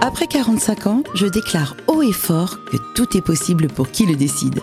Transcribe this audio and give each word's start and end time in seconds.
Après 0.00 0.26
45 0.26 0.86
ans, 0.86 1.02
je 1.14 1.26
déclare 1.26 1.76
haut 1.88 2.02
et 2.02 2.12
fort 2.12 2.64
que 2.64 2.76
tout 2.94 3.16
est 3.16 3.22
possible 3.22 3.68
pour 3.68 3.90
qui 3.90 4.06
le 4.06 4.16
décide. 4.16 4.60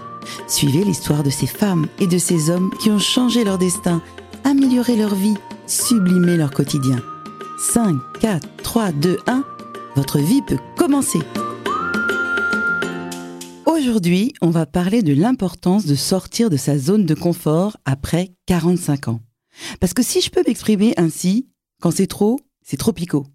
Suivez 0.47 0.83
l'histoire 0.83 1.23
de 1.23 1.29
ces 1.29 1.47
femmes 1.47 1.87
et 1.99 2.07
de 2.07 2.17
ces 2.17 2.49
hommes 2.49 2.71
qui 2.81 2.89
ont 2.89 2.99
changé 2.99 3.43
leur 3.43 3.57
destin, 3.57 4.01
amélioré 4.43 4.95
leur 4.95 5.15
vie, 5.15 5.35
sublimé 5.67 6.37
leur 6.37 6.51
quotidien. 6.51 7.01
5, 7.59 7.95
4, 8.19 8.47
3, 8.63 8.91
2, 8.91 9.17
1, 9.27 9.43
votre 9.95 10.19
vie 10.19 10.41
peut 10.41 10.59
commencer. 10.77 11.19
Aujourd'hui, 13.65 14.33
on 14.41 14.49
va 14.49 14.65
parler 14.65 15.01
de 15.01 15.13
l'importance 15.13 15.85
de 15.85 15.95
sortir 15.95 16.49
de 16.49 16.57
sa 16.57 16.77
zone 16.77 17.05
de 17.05 17.15
confort 17.15 17.77
après 17.85 18.31
45 18.45 19.07
ans. 19.07 19.19
Parce 19.79 19.93
que 19.93 20.03
si 20.03 20.21
je 20.21 20.29
peux 20.29 20.43
m'exprimer 20.45 20.93
ainsi, 20.97 21.47
quand 21.81 21.91
c'est 21.91 22.07
trop, 22.07 22.39
c'est 22.63 22.77
trop 22.77 22.93
picot. 22.93 23.25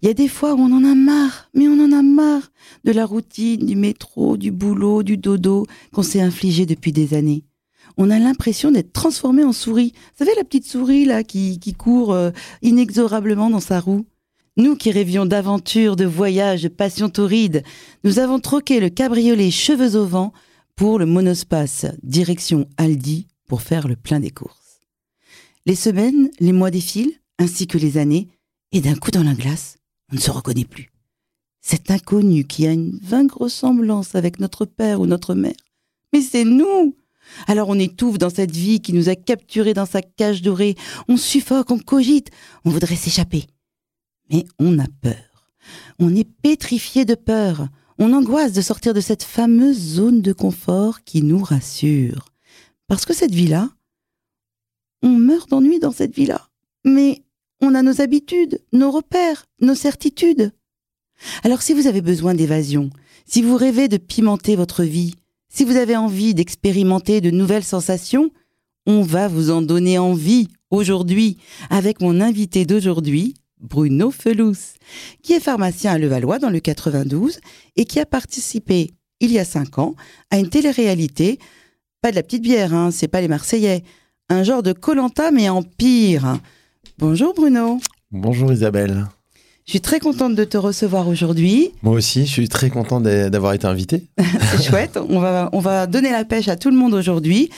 Il 0.00 0.06
y 0.06 0.10
a 0.10 0.14
des 0.14 0.28
fois 0.28 0.54
où 0.54 0.58
on 0.58 0.72
en 0.72 0.84
a 0.84 0.94
marre, 0.94 1.50
mais 1.54 1.68
on 1.68 1.84
en 1.84 1.92
a 1.92 2.02
marre 2.02 2.50
de 2.84 2.92
la 2.92 3.04
routine, 3.04 3.66
du 3.66 3.76
métro, 3.76 4.36
du 4.36 4.50
boulot, 4.50 5.02
du 5.02 5.16
dodo 5.16 5.66
qu'on 5.92 6.02
s'est 6.02 6.20
infligé 6.20 6.66
depuis 6.66 6.92
des 6.92 7.14
années. 7.14 7.44
On 7.96 8.10
a 8.10 8.18
l'impression 8.18 8.70
d'être 8.70 8.92
transformé 8.92 9.44
en 9.44 9.52
souris. 9.52 9.92
Vous 9.94 10.24
savez 10.24 10.36
la 10.36 10.44
petite 10.44 10.66
souris 10.66 11.04
là 11.04 11.22
qui, 11.22 11.58
court 11.78 12.12
euh, 12.12 12.30
inexorablement 12.62 13.50
dans 13.50 13.60
sa 13.60 13.80
roue? 13.80 14.06
Nous 14.56 14.76
qui 14.76 14.90
rêvions 14.90 15.26
d'aventures, 15.26 15.96
de 15.96 16.04
voyages, 16.04 16.62
de 16.62 16.68
passions 16.68 17.08
torrides, 17.08 17.62
nous 18.04 18.18
avons 18.20 18.38
troqué 18.38 18.78
le 18.80 18.88
cabriolet 18.88 19.50
cheveux 19.50 19.96
au 19.96 20.06
vent 20.06 20.32
pour 20.76 20.98
le 20.98 21.06
monospace 21.06 21.86
direction 22.02 22.66
Aldi 22.76 23.26
pour 23.48 23.62
faire 23.62 23.88
le 23.88 23.96
plein 23.96 24.20
des 24.20 24.30
courses. 24.30 24.80
Les 25.66 25.74
semaines, 25.74 26.30
les 26.40 26.52
mois 26.52 26.70
défilent, 26.70 27.20
ainsi 27.38 27.66
que 27.66 27.78
les 27.78 27.98
années, 27.98 28.28
et 28.74 28.80
d'un 28.80 28.96
coup 28.96 29.12
dans 29.12 29.22
la 29.22 29.34
glace, 29.34 29.78
on 30.12 30.16
ne 30.16 30.20
se 30.20 30.32
reconnaît 30.32 30.64
plus. 30.64 30.90
Cet 31.60 31.92
inconnu 31.92 32.44
qui 32.44 32.66
a 32.66 32.72
une 32.72 32.98
vague 33.00 33.30
ressemblance 33.30 34.16
avec 34.16 34.40
notre 34.40 34.66
père 34.66 35.00
ou 35.00 35.06
notre 35.06 35.34
mère. 35.34 35.54
Mais 36.12 36.20
c'est 36.20 36.44
nous 36.44 36.96
Alors 37.46 37.68
on 37.68 37.78
étouffe 37.78 38.18
dans 38.18 38.30
cette 38.30 38.50
vie 38.50 38.80
qui 38.80 38.92
nous 38.92 39.08
a 39.08 39.14
capturés 39.14 39.74
dans 39.74 39.86
sa 39.86 40.02
cage 40.02 40.42
dorée, 40.42 40.74
on 41.08 41.16
suffoque, 41.16 41.70
on 41.70 41.78
cogite, 41.78 42.30
on 42.64 42.70
voudrait 42.70 42.96
s'échapper. 42.96 43.46
Mais 44.30 44.44
on 44.58 44.78
a 44.80 44.86
peur. 45.00 45.52
On 46.00 46.14
est 46.14 46.28
pétrifié 46.28 47.04
de 47.04 47.14
peur. 47.14 47.68
On 47.98 48.12
angoisse 48.12 48.52
de 48.52 48.60
sortir 48.60 48.92
de 48.92 49.00
cette 49.00 49.22
fameuse 49.22 49.78
zone 49.78 50.20
de 50.20 50.32
confort 50.32 51.04
qui 51.04 51.22
nous 51.22 51.38
rassure. 51.38 52.26
Parce 52.88 53.06
que 53.06 53.14
cette 53.14 53.34
vie-là, 53.34 53.70
on 55.02 55.10
meurt 55.10 55.48
d'ennui 55.48 55.78
dans 55.78 55.92
cette 55.92 56.14
vie-là. 56.14 56.48
Mais 56.84 57.23
on 57.64 57.74
a 57.74 57.82
nos 57.82 58.00
habitudes, 58.00 58.60
nos 58.72 58.90
repères, 58.90 59.46
nos 59.60 59.74
certitudes. 59.74 60.52
Alors 61.42 61.62
si 61.62 61.72
vous 61.72 61.86
avez 61.86 62.02
besoin 62.02 62.34
d'évasion, 62.34 62.90
si 63.26 63.42
vous 63.42 63.56
rêvez 63.56 63.88
de 63.88 63.96
pimenter 63.96 64.54
votre 64.54 64.84
vie, 64.84 65.14
si 65.48 65.64
vous 65.64 65.76
avez 65.76 65.96
envie 65.96 66.34
d'expérimenter 66.34 67.20
de 67.20 67.30
nouvelles 67.30 67.64
sensations, 67.64 68.30
on 68.86 69.02
va 69.02 69.28
vous 69.28 69.50
en 69.50 69.62
donner 69.62 69.98
envie 69.98 70.48
aujourd'hui 70.70 71.38
avec 71.70 72.00
mon 72.00 72.20
invité 72.20 72.66
d'aujourd'hui, 72.66 73.34
Bruno 73.60 74.10
Felous, 74.10 74.74
qui 75.22 75.32
est 75.32 75.40
pharmacien 75.40 75.92
à 75.92 75.98
Levallois 75.98 76.38
dans 76.38 76.50
le 76.50 76.60
92 76.60 77.38
et 77.76 77.86
qui 77.86 77.98
a 77.98 78.04
participé 78.04 78.90
il 79.20 79.32
y 79.32 79.38
a 79.38 79.44
cinq 79.44 79.78
ans 79.78 79.94
à 80.30 80.38
une 80.38 80.50
télé-réalité, 80.50 81.38
pas 82.02 82.10
de 82.10 82.16
la 82.16 82.22
petite 82.22 82.42
bière, 82.42 82.74
hein, 82.74 82.90
c'est 82.90 83.08
pas 83.08 83.22
les 83.22 83.28
Marseillais, 83.28 83.84
un 84.28 84.42
genre 84.42 84.62
de 84.62 84.72
Colanta 84.72 85.30
mais 85.30 85.48
en 85.48 85.62
pire. 85.62 86.40
Bonjour 86.98 87.34
Bruno. 87.34 87.80
Bonjour 88.12 88.52
Isabelle. 88.52 89.06
Je 89.66 89.72
suis 89.72 89.80
très 89.80 89.98
contente 89.98 90.36
de 90.36 90.44
te 90.44 90.56
recevoir 90.56 91.08
aujourd'hui. 91.08 91.72
Moi 91.82 91.94
aussi, 91.94 92.20
je 92.24 92.30
suis 92.30 92.48
très 92.48 92.70
content 92.70 93.00
d'avoir 93.00 93.52
été 93.52 93.66
invité. 93.66 94.04
C'est 94.50 94.62
chouette. 94.62 94.96
On 95.08 95.18
va, 95.18 95.48
on 95.52 95.58
va 95.58 95.88
donner 95.88 96.12
la 96.12 96.24
pêche 96.24 96.46
à 96.46 96.54
tout 96.54 96.70
le 96.70 96.76
monde 96.76 96.94
aujourd'hui. 96.94 97.50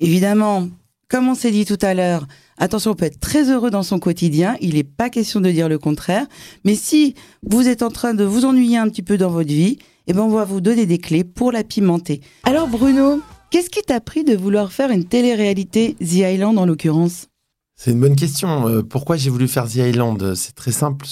Évidemment, 0.00 0.66
comme 1.08 1.28
on 1.28 1.36
s'est 1.36 1.52
dit 1.52 1.64
tout 1.64 1.78
à 1.80 1.94
l'heure, 1.94 2.26
attention, 2.58 2.90
on 2.90 2.94
peut 2.94 3.04
être 3.04 3.20
très 3.20 3.50
heureux 3.50 3.70
dans 3.70 3.84
son 3.84 4.00
quotidien. 4.00 4.56
Il 4.60 4.74
n'est 4.74 4.82
pas 4.82 5.10
question 5.10 5.40
de 5.40 5.50
dire 5.52 5.68
le 5.68 5.78
contraire. 5.78 6.26
Mais 6.64 6.74
si 6.74 7.14
vous 7.48 7.68
êtes 7.68 7.82
en 7.82 7.90
train 7.90 8.14
de 8.14 8.24
vous 8.24 8.46
ennuyer 8.46 8.78
un 8.78 8.88
petit 8.88 9.02
peu 9.02 9.16
dans 9.16 9.30
votre 9.30 9.48
vie, 9.48 9.78
eh 10.08 10.12
ben, 10.12 10.22
on 10.22 10.28
va 10.30 10.44
vous 10.44 10.60
donner 10.60 10.86
des 10.86 10.98
clés 10.98 11.22
pour 11.22 11.52
la 11.52 11.62
pimenter. 11.62 12.20
Alors 12.42 12.66
Bruno, 12.66 13.20
qu'est-ce 13.52 13.70
qui 13.70 13.82
t'a 13.82 14.00
pris 14.00 14.24
de 14.24 14.34
vouloir 14.34 14.72
faire 14.72 14.90
une 14.90 15.04
télé-réalité 15.04 15.94
The 16.00 16.14
Island 16.14 16.58
en 16.58 16.66
l'occurrence? 16.66 17.28
C'est 17.76 17.92
une 17.92 18.00
bonne 18.00 18.16
question. 18.16 18.68
Euh, 18.68 18.82
pourquoi 18.82 19.16
j'ai 19.16 19.30
voulu 19.30 19.48
faire 19.48 19.68
The 19.68 19.76
Island? 19.76 20.34
C'est 20.34 20.54
très 20.54 20.72
simple. 20.72 21.06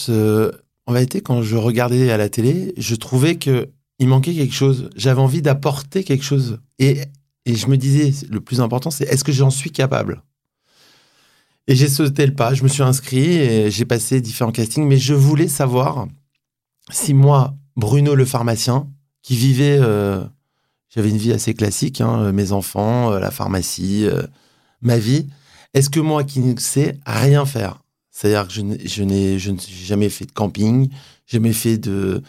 En 0.87 0.93
vérité, 0.93 1.21
quand 1.21 1.43
je 1.43 1.57
regardais 1.57 2.11
à 2.11 2.17
la 2.17 2.29
télé, 2.29 2.73
je 2.77 2.95
trouvais 2.95 3.37
que 3.37 3.69
il 3.99 4.09
manquait 4.09 4.35
quelque 4.35 4.55
chose. 4.55 4.91
J'avais 4.97 5.21
envie 5.21 5.41
d'apporter 5.41 6.05
quelque 6.05 6.25
chose. 6.25 6.59
Et, 6.79 7.03
et 7.47 7.55
je 7.55 7.69
me 7.69 7.77
disais, 7.77 8.13
le 8.29 8.41
plus 8.41 8.61
important, 8.61 8.91
c'est 8.91 9.05
est-ce 9.05 9.25
que 9.25 9.33
j'en 9.33 9.51
suis 9.51 9.71
capable? 9.71 10.23
Et 11.69 11.77
j'ai 11.77 11.89
sauté 11.89 12.27
le 12.27 12.35
pas. 12.35 12.55
Je 12.55 12.63
me 12.65 12.69
suis 12.69 12.83
inscrit 12.83 13.37
et 13.37 13.71
j'ai 13.71 13.85
passé 13.85 14.21
différents 14.21 14.53
castings. 14.53 14.87
Mais 14.87 14.99
je 14.99 15.15
voulais 15.15 15.49
savoir 15.49 16.09
si 16.91 17.15
moi, 17.15 17.55
Bruno 17.77 18.15
le 18.15 18.25
pharmacien, 18.25 18.89
qui 19.23 19.37
vivait, 19.37 19.79
euh, 19.81 20.23
j'avais 20.91 21.09
une 21.09 21.17
vie 21.17 21.33
assez 21.33 21.55
classique, 21.55 22.01
hein, 22.01 22.33
mes 22.33 22.53
enfants, 22.53 23.13
euh, 23.13 23.19
la 23.19 23.31
pharmacie, 23.31 24.07
ma 24.83 24.99
vie 24.99 25.29
est-ce 25.75 25.91
que 25.91 26.01
moi 26.01 26.25
qui 26.25 26.41
ne 26.41 26.59
sais 26.59 26.99
rien 27.05 27.45
faire, 27.45 27.83
c'est-à-dire 28.11 28.47
que 28.47 28.55
je 28.55 29.03
n'ai 29.03 29.39
je 29.39 29.53
jamais 29.85 30.09
fait 30.09 30.25
de 30.25 30.33
camping, 30.33 30.89
jamais 31.27 31.53
fait 31.53 31.79
de, 31.79 32.23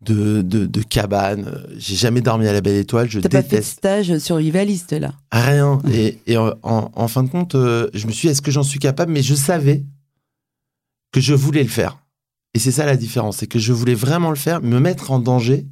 de, 0.00 0.42
de, 0.42 0.82
cabane, 0.82 1.64
j'ai 1.76 1.96
jamais 1.96 2.20
dormi 2.20 2.46
à 2.46 2.52
la 2.52 2.60
Belle 2.60 2.76
Étoile, 2.76 3.10
je 3.10 3.18
déteste. 3.18 3.50
pas 3.50 3.56
fait 3.56 3.60
de 3.60 3.66
stage 3.66 4.18
survivaliste 4.18 4.92
là? 4.92 5.12
Rien. 5.32 5.80
Et, 5.92 6.18
et 6.26 6.36
en, 6.36 7.08
fin 7.08 7.22
de 7.22 7.30
compte, 7.30 7.54
euh, 7.54 7.88
je 7.94 8.06
me 8.06 8.12
suis 8.12 8.28
dit, 8.28 8.32
est-ce 8.32 8.42
que 8.42 8.50
j'en 8.50 8.62
suis 8.62 8.78
capable? 8.78 9.12
Mais 9.12 9.22
je 9.22 9.34
savais 9.34 9.84
que 11.12 11.20
je 11.20 11.34
voulais 11.34 11.62
le 11.62 11.68
faire. 11.68 11.98
Et 12.54 12.58
c'est 12.58 12.72
ça 12.72 12.86
la 12.86 12.96
différence, 12.96 13.38
c'est 13.38 13.46
que 13.46 13.58
je 13.58 13.72
voulais 13.72 13.94
vraiment 13.94 14.30
le 14.30 14.36
faire, 14.36 14.62
me 14.62 14.78
mettre 14.78 15.10
en 15.10 15.18
danger, 15.18 15.66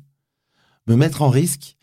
me 0.89 0.97
mettre 0.97 1.23
en 1.23 1.31
risque. 1.31 1.77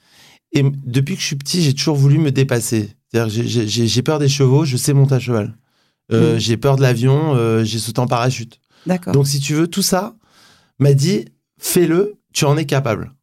Et 0.51 0.63
depuis 0.63 1.15
que 1.15 1.21
je 1.21 1.27
suis 1.27 1.35
petit, 1.35 1.61
j'ai 1.61 1.73
toujours 1.73 1.95
voulu 1.95 2.17
me 2.17 2.31
dépasser. 2.31 2.91
J'ai 3.13 4.01
peur 4.01 4.19
des 4.19 4.29
chevaux, 4.29 4.65
je 4.65 4.77
sais 4.77 4.93
monter 4.93 5.15
à 5.15 5.19
cheval. 5.19 5.55
Euh, 6.11 6.35
mm. 6.35 6.39
J'ai 6.39 6.57
peur 6.57 6.75
de 6.75 6.81
l'avion, 6.81 7.35
euh, 7.35 7.63
j'ai 7.63 7.79
sauté 7.79 7.99
en 7.99 8.07
parachute. 8.07 8.59
D'accord. 8.85 9.13
Donc, 9.13 9.27
si 9.27 9.39
tu 9.39 9.53
veux, 9.53 9.67
tout 9.67 9.81
ça 9.81 10.15
m'a 10.79 10.93
dit 10.93 11.25
fais-le, 11.59 12.17
tu 12.33 12.45
en 12.45 12.57
es 12.57 12.65
capable. 12.65 13.13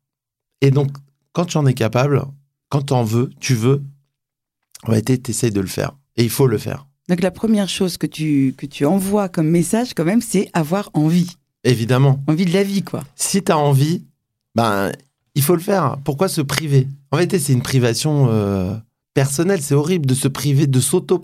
Et 0.61 0.71
donc, 0.71 0.91
quand 1.33 1.47
tu 1.47 1.57
en 1.57 1.67
es 1.67 1.75
capable, 1.75 2.23
quand 2.69 2.83
tu 2.83 2.93
en 2.93 3.05
veux, 3.05 3.31
tu 3.41 3.55
veux, 3.55 3.83
en 4.85 4.91
réalité, 4.91 5.21
tu 5.21 5.31
essayes 5.31 5.51
de 5.51 5.61
le 5.61 5.67
faire. 5.67 5.93
Et 6.17 6.25
il 6.25 6.31
faut 6.31 6.47
le 6.47 6.59
faire. 6.59 6.87
Donc, 7.09 7.23
la 7.23 7.31
première 7.31 7.69
chose 7.69 7.99
que 7.99 8.07
tu, 8.07 8.55
que 8.57 8.67
tu 8.67 8.85
envoies 8.85 9.29
comme 9.29 9.49
message, 9.49 9.95
quand 9.95 10.05
même, 10.05 10.23
c'est 10.23 10.51
avoir 10.53 10.91
envie. 10.95 11.37
Évidemment. 11.65 12.23
Envie 12.27 12.45
de 12.45 12.53
la 12.53 12.63
vie, 12.63 12.83
quoi. 12.83 13.05
Si 13.17 13.43
tu 13.43 13.53
as 13.53 13.59
envie, 13.59 14.05
ben, 14.55 14.93
il 15.37 15.43
faut 15.43 15.55
le 15.55 15.61
faire. 15.61 15.99
Pourquoi 16.03 16.29
se 16.29 16.41
priver? 16.41 16.89
En 17.13 17.17
réalité, 17.17 17.39
c'est 17.39 17.53
une 17.53 17.63
privation. 17.63 18.29
Euh, 18.31 18.75
personnel. 19.15 19.63
C'est 19.63 19.75
horrible 19.75 20.05
de 20.05 20.15
se 20.15 20.29
priver, 20.29 20.67
de 20.67 20.79
s'auto 20.81 21.19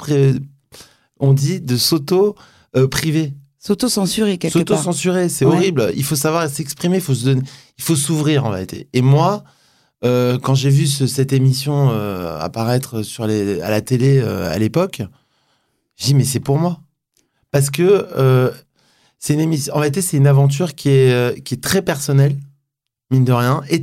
On 1.18 1.34
dit 1.34 1.60
de 1.60 1.76
s'auto 1.76 2.36
euh, 2.74 2.88
priver. 2.88 3.34
S'auto-censurer 3.58 4.38
quelque 4.38 4.58
part. 4.60 4.78
S'auto-censurer, 4.78 5.28
c'est 5.28 5.44
horrible. 5.44 5.92
Il 5.94 6.02
faut 6.02 6.16
savoir 6.16 6.48
s'exprimer, 6.48 6.96
il 6.96 7.02
faut 7.02 7.14
se 7.14 7.26
donner, 7.26 7.42
il 7.78 7.84
faut 7.84 7.94
s'ouvrir 7.94 8.46
en 8.46 8.50
réalité. 8.50 8.88
Et 8.94 9.02
moi, 9.02 9.44
euh, 10.04 10.38
quand 10.38 10.54
j'ai 10.54 10.70
vu 10.70 10.86
cette 10.86 11.32
émission 11.34 11.90
apparaître 12.40 13.02
sur 13.02 13.26
les, 13.26 13.60
à 13.60 13.70
la 13.70 13.82
télé 13.82 14.20
à 14.20 14.58
l'époque, 14.58 15.02
j'ai 15.96 16.06
dit 16.06 16.14
mais 16.14 16.24
c'est 16.24 16.40
pour 16.40 16.58
moi. 16.58 16.80
Parce 17.50 17.68
que 17.68 18.52
c'est 19.18 19.34
une 19.34 19.40
émission, 19.40 19.74
en 19.76 19.78
réalité 19.78 20.00
c'est 20.00 20.16
une 20.16 20.26
aventure 20.26 20.74
qui 20.74 20.88
est, 20.88 21.44
qui 21.44 21.54
est 21.54 21.62
très 21.62 21.82
personnelle, 21.82 22.36
mine 23.12 23.24
de 23.24 23.32
rien, 23.32 23.62
et 23.70 23.82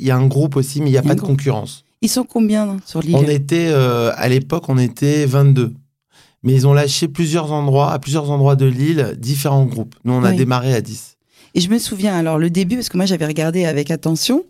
il 0.00 0.04
y 0.04 0.10
a 0.10 0.16
un 0.16 0.26
groupe 0.26 0.56
aussi, 0.56 0.80
mais 0.80 0.88
il 0.88 0.92
n'y 0.92 0.98
a 0.98 1.02
pas 1.02 1.14
de 1.14 1.20
concurrence. 1.20 1.84
Ils 2.00 2.08
sont 2.08 2.24
combien 2.24 2.78
sur 2.84 3.00
l'île? 3.00 3.14
On 3.14 3.22
était, 3.22 3.68
euh, 3.68 4.10
à 4.16 4.28
l'époque, 4.28 4.68
on 4.68 4.78
était 4.78 5.24
22. 5.24 5.72
Mais 6.42 6.52
ils 6.52 6.66
ont 6.66 6.74
lâché 6.74 7.06
plusieurs 7.06 7.52
endroits, 7.52 7.92
à 7.92 8.00
plusieurs 8.00 8.28
endroits 8.30 8.56
de 8.56 8.66
l'île, 8.66 9.14
différents 9.16 9.64
groupes. 9.64 9.94
Nous, 10.04 10.12
on 10.12 10.24
a 10.24 10.32
démarré 10.32 10.74
à 10.74 10.80
10. 10.80 11.16
Et 11.54 11.60
je 11.60 11.68
me 11.68 11.78
souviens, 11.78 12.16
alors 12.16 12.38
le 12.38 12.50
début, 12.50 12.76
parce 12.76 12.88
que 12.88 12.96
moi 12.96 13.06
j'avais 13.06 13.26
regardé 13.26 13.64
avec 13.64 13.90
attention, 13.90 14.44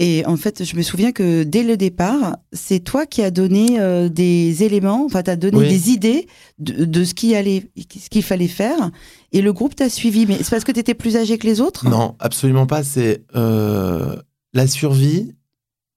et 0.00 0.24
en 0.26 0.36
fait, 0.36 0.64
je 0.64 0.76
me 0.76 0.82
souviens 0.82 1.10
que 1.10 1.42
dès 1.42 1.64
le 1.64 1.76
départ, 1.76 2.36
c'est 2.52 2.78
toi 2.78 3.04
qui 3.04 3.20
as 3.20 3.32
donné 3.32 3.80
euh, 3.80 4.08
des 4.08 4.62
éléments, 4.62 5.04
enfin, 5.04 5.24
tu 5.24 5.30
as 5.30 5.34
donné 5.34 5.68
des 5.68 5.90
idées 5.90 6.28
de, 6.60 7.02
ce 7.02 7.14
qu'il 7.14 7.34
allait, 7.34 7.68
ce 7.76 8.08
qu'il 8.08 8.22
fallait 8.22 8.46
faire, 8.46 8.92
et 9.32 9.42
le 9.42 9.52
groupe 9.52 9.74
t'a 9.74 9.88
suivi. 9.88 10.24
Mais 10.24 10.36
c'est 10.36 10.50
parce 10.50 10.62
que 10.62 10.70
tu 10.70 10.78
étais 10.78 10.94
plus 10.94 11.16
âgé 11.16 11.36
que 11.36 11.48
les 11.48 11.60
autres? 11.60 11.88
Non, 11.88 12.14
absolument 12.20 12.68
pas. 12.68 12.84
C'est 12.84 13.24
euh, 13.34 14.14
la 14.54 14.68
survie, 14.68 15.34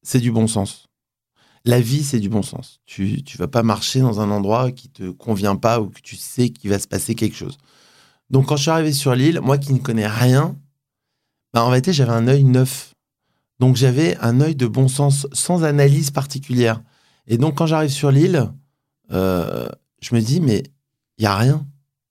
c'est 0.02 0.20
du 0.20 0.32
bon 0.32 0.48
sens. 0.48 0.88
La 1.64 1.80
vie, 1.80 2.04
c'est 2.04 2.20
du 2.20 2.28
bon 2.28 2.42
sens. 2.42 2.80
Tu 2.88 3.04
ne 3.04 3.38
vas 3.38 3.48
pas 3.48 3.62
marcher 3.62 4.00
dans 4.00 4.20
un 4.20 4.32
endroit 4.32 4.72
qui 4.72 4.90
te 4.90 5.12
convient 5.12 5.56
pas 5.58 5.80
ou 5.80 5.90
que 5.90 6.02
tu 6.02 6.16
sais 6.16 6.50
qu'il 6.50 6.72
va 6.72 6.80
se 6.80 6.88
passer 6.88 7.14
quelque 7.14 7.36
chose. 7.36 7.60
Donc, 8.32 8.48
quand 8.48 8.56
je 8.56 8.64
suis 8.64 8.72
arrivé 8.72 8.94
sur 8.94 9.14
l'île, 9.14 9.42
moi 9.42 9.60
qui 9.60 9.74
ne 9.74 9.80
connais 9.80 10.08
rien, 10.08 10.56
bah, 11.54 11.64
En 11.64 11.70
vérité, 11.70 11.94
j'avais 11.94 12.14
un 12.14 12.28
œil 12.28 12.46
neuf. 12.46 12.91
Donc 13.62 13.76
j'avais 13.76 14.18
un 14.22 14.42
œil 14.42 14.56
de 14.56 14.66
bon 14.66 14.88
sens, 14.88 15.28
sans 15.34 15.64
analyse 15.64 16.10
particulière. 16.10 16.82
Et 17.28 17.38
donc 17.38 17.58
quand 17.58 17.68
j'arrive 17.68 17.92
sur 17.92 18.10
l'île, 18.10 18.50
euh, 19.12 19.68
je 20.02 20.16
me 20.16 20.20
dis, 20.20 20.42
mais 20.42 20.64
il 21.20 21.22
n'y 21.22 21.28
a 21.28 21.38
rien. 21.38 21.68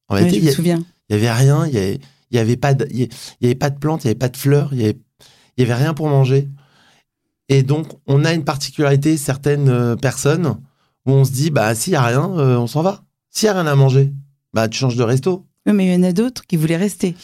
En 0.06 0.14
vérité, 0.14 0.38
il 0.38 0.44
n'y 0.44 1.16
avait 1.16 1.32
rien, 1.32 1.66
il 1.66 1.72
n'y 1.72 1.78
avait, 1.78 2.00
y 2.30 2.38
avait, 2.38 2.56
pas 2.56 2.74
de, 2.74 2.86
y 2.92 3.08
avait 3.42 3.56
pas 3.56 3.70
de 3.70 3.80
plantes, 3.80 4.04
il 4.04 4.06
n'y 4.06 4.10
avait 4.10 4.18
pas 4.18 4.28
de 4.28 4.36
fleurs, 4.36 4.68
il 4.70 4.78
n'y 4.78 4.84
avait, 4.84 4.98
y 5.58 5.62
avait 5.64 5.74
rien 5.74 5.92
pour 5.92 6.08
manger. 6.08 6.48
Et 7.48 7.64
donc, 7.64 7.88
on 8.06 8.24
a 8.24 8.32
une 8.32 8.44
particularité, 8.44 9.16
certaines 9.16 9.70
euh, 9.70 9.96
personnes, 9.96 10.56
où 11.04 11.10
on 11.10 11.24
se 11.24 11.32
dit, 11.32 11.50
bah, 11.50 11.74
s'il 11.74 11.94
n'y 11.94 11.96
a 11.96 12.04
rien, 12.04 12.30
euh, 12.38 12.58
on 12.58 12.68
s'en 12.68 12.82
va. 12.82 13.02
S'il 13.28 13.48
n'y 13.48 13.50
a 13.50 13.60
rien 13.60 13.66
à 13.66 13.74
manger, 13.74 14.12
bah, 14.54 14.68
tu 14.68 14.78
changes 14.78 14.94
de 14.94 15.02
resto. 15.02 15.48
Oui, 15.66 15.72
mais 15.72 15.86
il 15.86 15.92
y 15.92 15.96
en 15.96 16.04
a 16.04 16.12
d'autres 16.12 16.46
qui 16.46 16.56
voulaient 16.56 16.76
rester. 16.76 17.16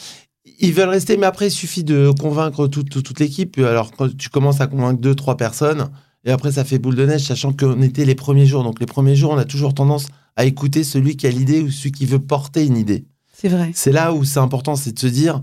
Ils 0.59 0.73
veulent 0.73 0.89
rester, 0.89 1.17
mais 1.17 1.25
après, 1.25 1.47
il 1.47 1.51
suffit 1.51 1.83
de 1.83 2.11
convaincre 2.19 2.67
toute, 2.67 2.89
toute, 2.89 3.19
l'équipe. 3.19 3.57
Alors, 3.59 3.91
quand 3.91 4.15
tu 4.15 4.29
commences 4.29 4.61
à 4.61 4.67
convaincre 4.67 4.99
deux, 4.99 5.15
trois 5.15 5.37
personnes, 5.37 5.89
et 6.25 6.31
après, 6.31 6.53
ça 6.53 6.63
fait 6.63 6.79
boule 6.79 6.95
de 6.95 7.05
neige, 7.05 7.23
sachant 7.23 7.53
qu'on 7.53 7.81
était 7.81 8.05
les 8.05 8.15
premiers 8.15 8.45
jours. 8.45 8.63
Donc, 8.63 8.79
les 8.79 8.85
premiers 8.85 9.15
jours, 9.15 9.31
on 9.31 9.37
a 9.37 9.45
toujours 9.45 9.73
tendance 9.73 10.07
à 10.35 10.45
écouter 10.45 10.83
celui 10.83 11.15
qui 11.15 11.27
a 11.27 11.29
l'idée 11.29 11.61
ou 11.61 11.71
celui 11.71 11.91
qui 11.91 12.05
veut 12.05 12.19
porter 12.19 12.65
une 12.65 12.77
idée. 12.77 13.05
C'est 13.33 13.49
vrai. 13.49 13.71
C'est 13.75 13.91
là 13.91 14.13
où 14.13 14.23
c'est 14.23 14.39
important, 14.39 14.75
c'est 14.75 14.93
de 14.93 14.99
se 14.99 15.07
dire, 15.07 15.41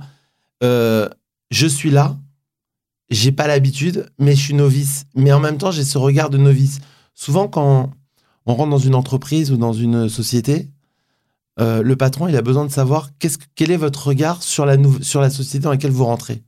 euh, 0.62 1.09
je 1.50 1.67
suis 1.67 1.91
là, 1.91 2.17
j'ai 3.11 3.33
pas 3.33 3.47
l'habitude, 3.47 4.11
mais 4.19 4.35
je 4.35 4.41
suis 4.41 4.55
novice. 4.55 5.05
Mais 5.15 5.33
en 5.33 5.41
même 5.41 5.59
temps, 5.59 5.71
j'ai 5.71 5.85
ce 5.85 5.99
regard 5.99 6.31
de 6.31 6.39
novice. 6.39 6.81
Souvent, 7.15 7.49
quand 7.49 7.91
on 8.47 8.55
rentre 8.55 8.71
dans 8.71 8.79
une 8.79 8.95
entreprise 8.95 9.53
ou 9.53 9.57
dans 9.57 9.73
une 9.73 10.09
société, 10.09 10.69
euh, 11.61 11.83
le 11.83 11.97
patron, 11.97 12.27
il 12.27 12.37
a 12.37 12.43
besoin 12.43 12.65
de 12.65 12.71
savoir 12.71 13.11
quel 13.55 13.71
est 13.71 13.77
votre 13.77 14.09
regard 14.09 14.43
sur 14.43 14.67
la, 14.67 14.77
sur 15.03 15.21
la 15.21 15.31
société 15.31 15.61
dans 15.61 15.71
laquelle 15.71 15.93
vous 15.93 16.05
rentrez. 16.05 16.43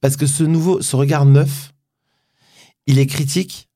Parce 0.00 0.16
que 0.16 0.26
ce 0.26 0.44
nouveau, 0.44 0.80
ce 0.80 0.96
regard 0.96 1.26
neuf, 1.26 1.72
il 2.86 2.98
est 2.98 3.06
critique 3.06 3.68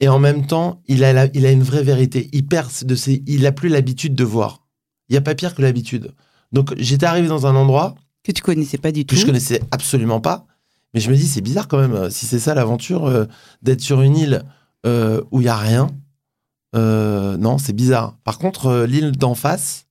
et 0.00 0.08
en 0.08 0.18
même 0.18 0.46
temps, 0.46 0.82
il 0.86 1.04
a, 1.04 1.26
il 1.34 1.46
a 1.46 1.50
une 1.50 1.62
vraie 1.62 1.82
vérité. 1.82 2.28
Il 2.32 2.46
perce 2.46 2.84
de 2.84 2.94
ses, 2.94 3.22
il 3.26 3.46
a 3.46 3.52
plus 3.52 3.68
l'habitude 3.68 4.14
de 4.14 4.24
voir. 4.24 4.66
Il 5.08 5.12
n'y 5.12 5.18
a 5.18 5.22
pas 5.22 5.34
pire 5.34 5.54
que 5.54 5.62
l'habitude. 5.62 6.12
Donc, 6.52 6.74
j'étais 6.76 7.06
arrivé 7.06 7.28
dans 7.28 7.46
un 7.46 7.54
endroit 7.54 7.94
que 8.22 8.32
tu 8.32 8.42
connaissais 8.42 8.78
pas 8.78 8.92
du 8.92 9.04
tout. 9.04 9.14
Que 9.14 9.20
je 9.20 9.26
connaissais 9.26 9.62
absolument 9.70 10.20
pas. 10.20 10.46
Mais 10.94 11.00
je 11.00 11.10
me 11.10 11.16
dis, 11.16 11.26
c'est 11.26 11.40
bizarre 11.40 11.68
quand 11.68 11.78
même, 11.78 11.92
euh, 11.92 12.10
si 12.10 12.26
c'est 12.26 12.38
ça 12.38 12.54
l'aventure, 12.54 13.06
euh, 13.06 13.24
d'être 13.62 13.80
sur 13.80 14.02
une 14.02 14.16
île 14.16 14.44
où 15.32 15.40
il 15.40 15.46
y 15.46 15.48
a 15.48 15.56
rien. 15.56 15.90
non, 16.74 17.58
c'est 17.58 17.72
bizarre. 17.72 18.16
Par 18.22 18.38
contre, 18.38 18.84
l'île 18.84 19.10
d'en 19.10 19.34
face, 19.34 19.85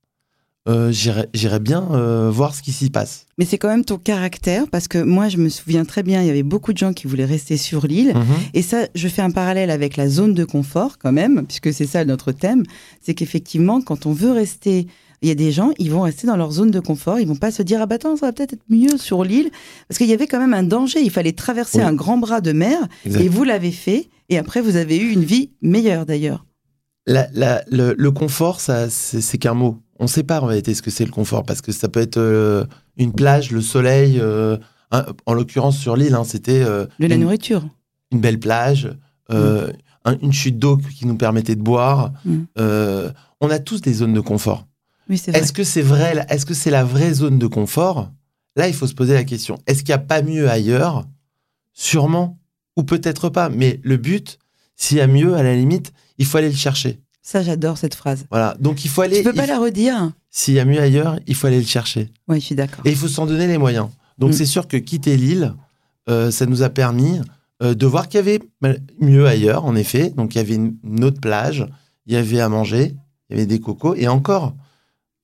euh, 0.68 0.90
j'irais 0.90 1.60
bien 1.60 1.88
euh, 1.92 2.30
voir 2.30 2.54
ce 2.54 2.62
qui 2.62 2.72
s'y 2.72 2.90
passe. 2.90 3.26
Mais 3.38 3.44
c'est 3.44 3.58
quand 3.58 3.68
même 3.68 3.84
ton 3.84 3.98
caractère, 3.98 4.64
parce 4.70 4.88
que 4.88 4.98
moi, 4.98 5.28
je 5.28 5.36
me 5.36 5.48
souviens 5.48 5.84
très 5.84 6.02
bien, 6.02 6.22
il 6.22 6.26
y 6.26 6.30
avait 6.30 6.42
beaucoup 6.42 6.72
de 6.72 6.78
gens 6.78 6.92
qui 6.92 7.06
voulaient 7.06 7.24
rester 7.24 7.56
sur 7.56 7.86
l'île. 7.86 8.14
Mhm. 8.14 8.24
Et 8.54 8.62
ça, 8.62 8.86
je 8.94 9.08
fais 9.08 9.22
un 9.22 9.30
parallèle 9.30 9.70
avec 9.70 9.96
la 9.96 10.08
zone 10.08 10.34
de 10.34 10.44
confort, 10.44 10.98
quand 10.98 11.12
même, 11.12 11.46
puisque 11.46 11.72
c'est 11.72 11.86
ça 11.86 12.04
notre 12.04 12.32
thème. 12.32 12.64
C'est 13.00 13.14
qu'effectivement, 13.14 13.80
quand 13.80 14.06
on 14.06 14.12
veut 14.12 14.32
rester 14.32 14.86
il 15.22 15.28
y 15.28 15.32
a 15.32 15.34
des 15.34 15.50
gens, 15.50 15.70
ils 15.78 15.90
vont 15.90 16.02
rester 16.02 16.26
dans 16.26 16.36
leur 16.36 16.52
zone 16.52 16.70
de 16.70 16.80
confort, 16.80 17.18
ils 17.18 17.26
vont 17.26 17.36
pas 17.36 17.50
se 17.50 17.62
dire 17.62 17.80
ah 17.80 17.86
bah 17.86 17.94
attends, 17.94 18.16
ça 18.16 18.26
va 18.26 18.32
peut-être 18.32 18.52
être 18.52 18.64
mieux 18.68 18.98
sur 18.98 19.24
l'île 19.24 19.50
parce 19.88 19.96
qu'il 19.98 20.08
y 20.08 20.12
avait 20.12 20.26
quand 20.26 20.38
même 20.38 20.52
un 20.52 20.62
danger, 20.62 21.00
il 21.02 21.10
fallait 21.10 21.32
traverser 21.32 21.80
un 21.80 21.94
grand 21.94 22.18
bras 22.18 22.40
de 22.42 22.52
mer 22.52 22.78
et 23.04 23.28
vous 23.28 23.42
l'avez 23.42 23.72
fait 23.72 24.10
et 24.28 24.36
après 24.36 24.60
vous 24.60 24.76
avez 24.76 24.98
eu 24.98 25.10
une 25.10 25.24
vie 25.24 25.52
meilleure 25.62 26.04
d'ailleurs. 26.04 26.44
le, 27.06 27.94
le, 27.96 28.10
confort, 28.10 28.60
ça 28.60 28.90
c'est 28.90 29.38
qu'un 29.38 29.54
mot 29.54 29.78
on 29.98 30.04
ne 30.04 30.08
sait 30.08 30.22
pas 30.22 30.40
en 30.40 30.46
réalité 30.46 30.74
ce 30.74 30.82
que 30.82 30.90
c'est 30.90 31.04
le 31.04 31.10
confort 31.10 31.44
parce 31.44 31.60
que 31.60 31.72
ça 31.72 31.88
peut 31.88 32.00
être 32.00 32.18
euh, 32.18 32.64
une 32.96 33.12
plage, 33.12 33.50
le 33.50 33.60
soleil. 33.60 34.18
Euh, 34.20 34.56
en 35.26 35.34
l'occurrence 35.34 35.76
sur 35.76 35.96
l'île, 35.96 36.14
hein, 36.14 36.22
c'était 36.24 36.62
euh, 36.62 36.86
de 37.00 37.06
la 37.08 37.16
nourriture, 37.16 37.68
une 38.12 38.20
belle 38.20 38.38
plage, 38.38 38.88
mm. 39.28 39.72
une 40.22 40.32
chute 40.32 40.58
d'eau 40.58 40.76
qui 40.76 41.06
nous 41.06 41.16
permettait 41.16 41.56
de 41.56 41.62
boire. 41.62 42.12
Mm. 42.24 42.44
on 43.40 43.50
a 43.50 43.58
tous 43.58 43.80
des 43.80 43.92
zones 43.92 44.14
de 44.14 44.20
confort. 44.20 44.66
est-ce 45.10 45.52
que 45.52 45.64
c'est 45.64 45.82
vrai 45.82 46.24
Est-ce 46.28 46.46
que 46.46 46.54
c'est 46.54 46.70
la 46.70 46.84
vraie 46.84 47.12
zone 47.12 47.38
de 47.38 47.46
confort? 47.48 48.10
Là, 48.54 48.68
il 48.68 48.74
faut 48.74 48.86
se 48.86 48.94
poser 48.94 49.14
la 49.14 49.24
question. 49.24 49.58
Est-ce 49.66 49.80
qu'il 49.80 49.88
n'y 49.88 50.00
a 50.00 50.04
pas 50.04 50.22
mieux 50.22 50.48
ailleurs? 50.48 51.04
Sûrement, 51.74 52.38
ou 52.76 52.84
peut-être 52.84 53.28
pas. 53.28 53.48
Mais 53.48 53.80
le 53.82 53.96
but, 53.96 54.38
s'il 54.76 54.98
y 54.98 55.00
a 55.00 55.06
mieux, 55.06 55.34
à 55.34 55.42
la 55.42 55.54
limite, 55.54 55.92
il 56.16 56.26
faut 56.26 56.38
aller 56.38 56.48
le 56.48 56.54
chercher. 56.54 57.00
Ça, 57.26 57.42
j'adore 57.42 57.76
cette 57.76 57.96
phrase. 57.96 58.24
Voilà, 58.30 58.56
donc 58.60 58.84
il 58.84 58.88
faut 58.88 59.02
aller. 59.02 59.16
Tu 59.16 59.24
peux 59.24 59.32
pas 59.32 59.46
la 59.46 59.58
redire 59.58 60.12
S'il 60.30 60.54
y 60.54 60.60
a 60.60 60.64
mieux 60.64 60.80
ailleurs, 60.80 61.18
il 61.26 61.34
faut 61.34 61.48
aller 61.48 61.58
le 61.58 61.66
chercher. 61.66 62.12
Oui, 62.28 62.38
je 62.38 62.46
suis 62.46 62.54
d'accord. 62.54 62.86
Et 62.86 62.90
il 62.90 62.96
faut 62.96 63.08
s'en 63.08 63.26
donner 63.26 63.48
les 63.48 63.58
moyens. 63.58 63.88
Donc 64.16 64.30
mm. 64.30 64.34
c'est 64.34 64.46
sûr 64.46 64.68
que 64.68 64.76
quitter 64.76 65.16
l'île, 65.16 65.52
euh, 66.08 66.30
ça 66.30 66.46
nous 66.46 66.62
a 66.62 66.68
permis 66.68 67.20
euh, 67.64 67.74
de 67.74 67.84
voir 67.84 68.08
qu'il 68.08 68.18
y 68.18 68.20
avait 68.20 68.38
mieux 69.00 69.26
ailleurs, 69.26 69.64
en 69.64 69.74
effet. 69.74 70.10
Donc 70.10 70.36
il 70.36 70.38
y 70.38 70.40
avait 70.40 70.54
une, 70.54 70.76
autre 71.02 71.20
plage, 71.20 71.66
il 72.06 72.14
y 72.14 72.16
avait 72.16 72.38
à 72.38 72.48
manger, 72.48 72.94
il 73.28 73.36
y 73.36 73.40
avait 73.40 73.46
des 73.46 73.58
cocos. 73.58 73.96
Et 73.96 74.06
encore, 74.06 74.54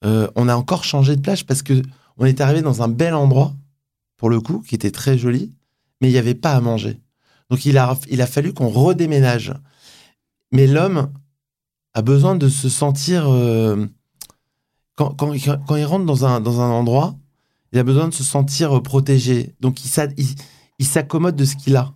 euh, 0.04 0.26
on 0.34 0.48
a 0.48 0.56
encore 0.56 0.82
changé 0.82 1.14
de 1.14 1.20
plage 1.20 1.46
parce 1.46 1.62
que 1.62 1.82
on 2.18 2.26
est 2.26 2.40
arrivé 2.40 2.62
dans 2.62 2.82
un 2.82 2.88
bel 2.88 3.14
endroit, 3.14 3.54
pour 4.16 4.28
le 4.28 4.40
coup, 4.40 4.58
qui 4.66 4.74
était 4.74 4.90
très 4.90 5.16
joli, 5.16 5.52
mais 6.00 6.08
il 6.08 6.12
n'y 6.12 6.18
avait 6.18 6.34
pas 6.34 6.54
à 6.54 6.60
manger. 6.60 7.00
Donc 7.48 7.64
il 7.64 7.78
a, 7.78 7.96
il 8.10 8.20
a 8.22 8.26
fallu 8.26 8.52
qu'on 8.52 8.70
redéménage. 8.70 9.54
Mais 10.50 10.66
l'homme 10.66 11.08
a 11.94 12.02
besoin 12.02 12.34
de 12.34 12.48
se 12.48 12.68
sentir. 12.68 13.28
Euh, 13.28 13.86
quand, 14.96 15.10
quand, 15.14 15.32
quand, 15.66 15.76
il 15.76 15.84
rentre 15.84 16.04
dans 16.04 16.24
un, 16.24 16.40
dans 16.40 16.60
un 16.60 16.70
endroit, 16.70 17.16
il 17.72 17.78
a 17.78 17.82
besoin 17.82 18.08
de 18.08 18.14
se 18.14 18.24
sentir 18.24 18.76
euh, 18.76 18.82
protégé. 18.82 19.54
Donc, 19.60 19.78
il, 19.84 20.86
s'accommode 20.86 21.36
de 21.36 21.44
ce 21.44 21.56
qu'il 21.56 21.76
a. 21.76 21.94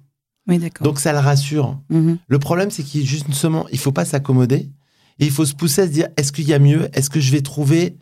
Oui, 0.49 0.59
d'accord. 0.59 0.85
Donc, 0.85 0.99
ça 0.99 1.13
le 1.13 1.19
rassure. 1.19 1.79
Mm-hmm. 1.91 2.19
Le 2.27 2.39
problème, 2.39 2.71
c'est 2.71 2.83
qu'il 2.83 3.07
justement, 3.07 3.67
il 3.71 3.79
faut 3.79 3.93
pas 3.93 4.05
s'accommoder. 4.05 4.71
Et 5.19 5.25
il 5.25 5.31
faut 5.31 5.47
se 5.47 5.55
pousser 5.55 5.83
à 5.83 5.87
se 5.87 5.93
dire 5.93 6.09
est-ce 6.17 6.33
qu'il 6.33 6.47
y 6.47 6.55
a 6.55 6.59
mieux? 6.59 6.89
Est-ce 6.93 7.11
que 7.11 7.21
je 7.21 7.33
vais 7.33 7.41
trouver 7.41 7.97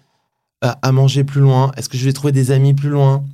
euh, 0.65 0.73
à 0.83 0.93
manger 0.93 1.25
plus 1.25 1.41
loin? 1.41 1.71
Est-ce 1.77 1.89
que 1.89 1.97
je 1.97 2.05
vais 2.05 2.13
trouver 2.13 2.33
des 2.33 2.51
amis 2.51 2.75
plus 2.75 2.89
loin? 2.89 3.25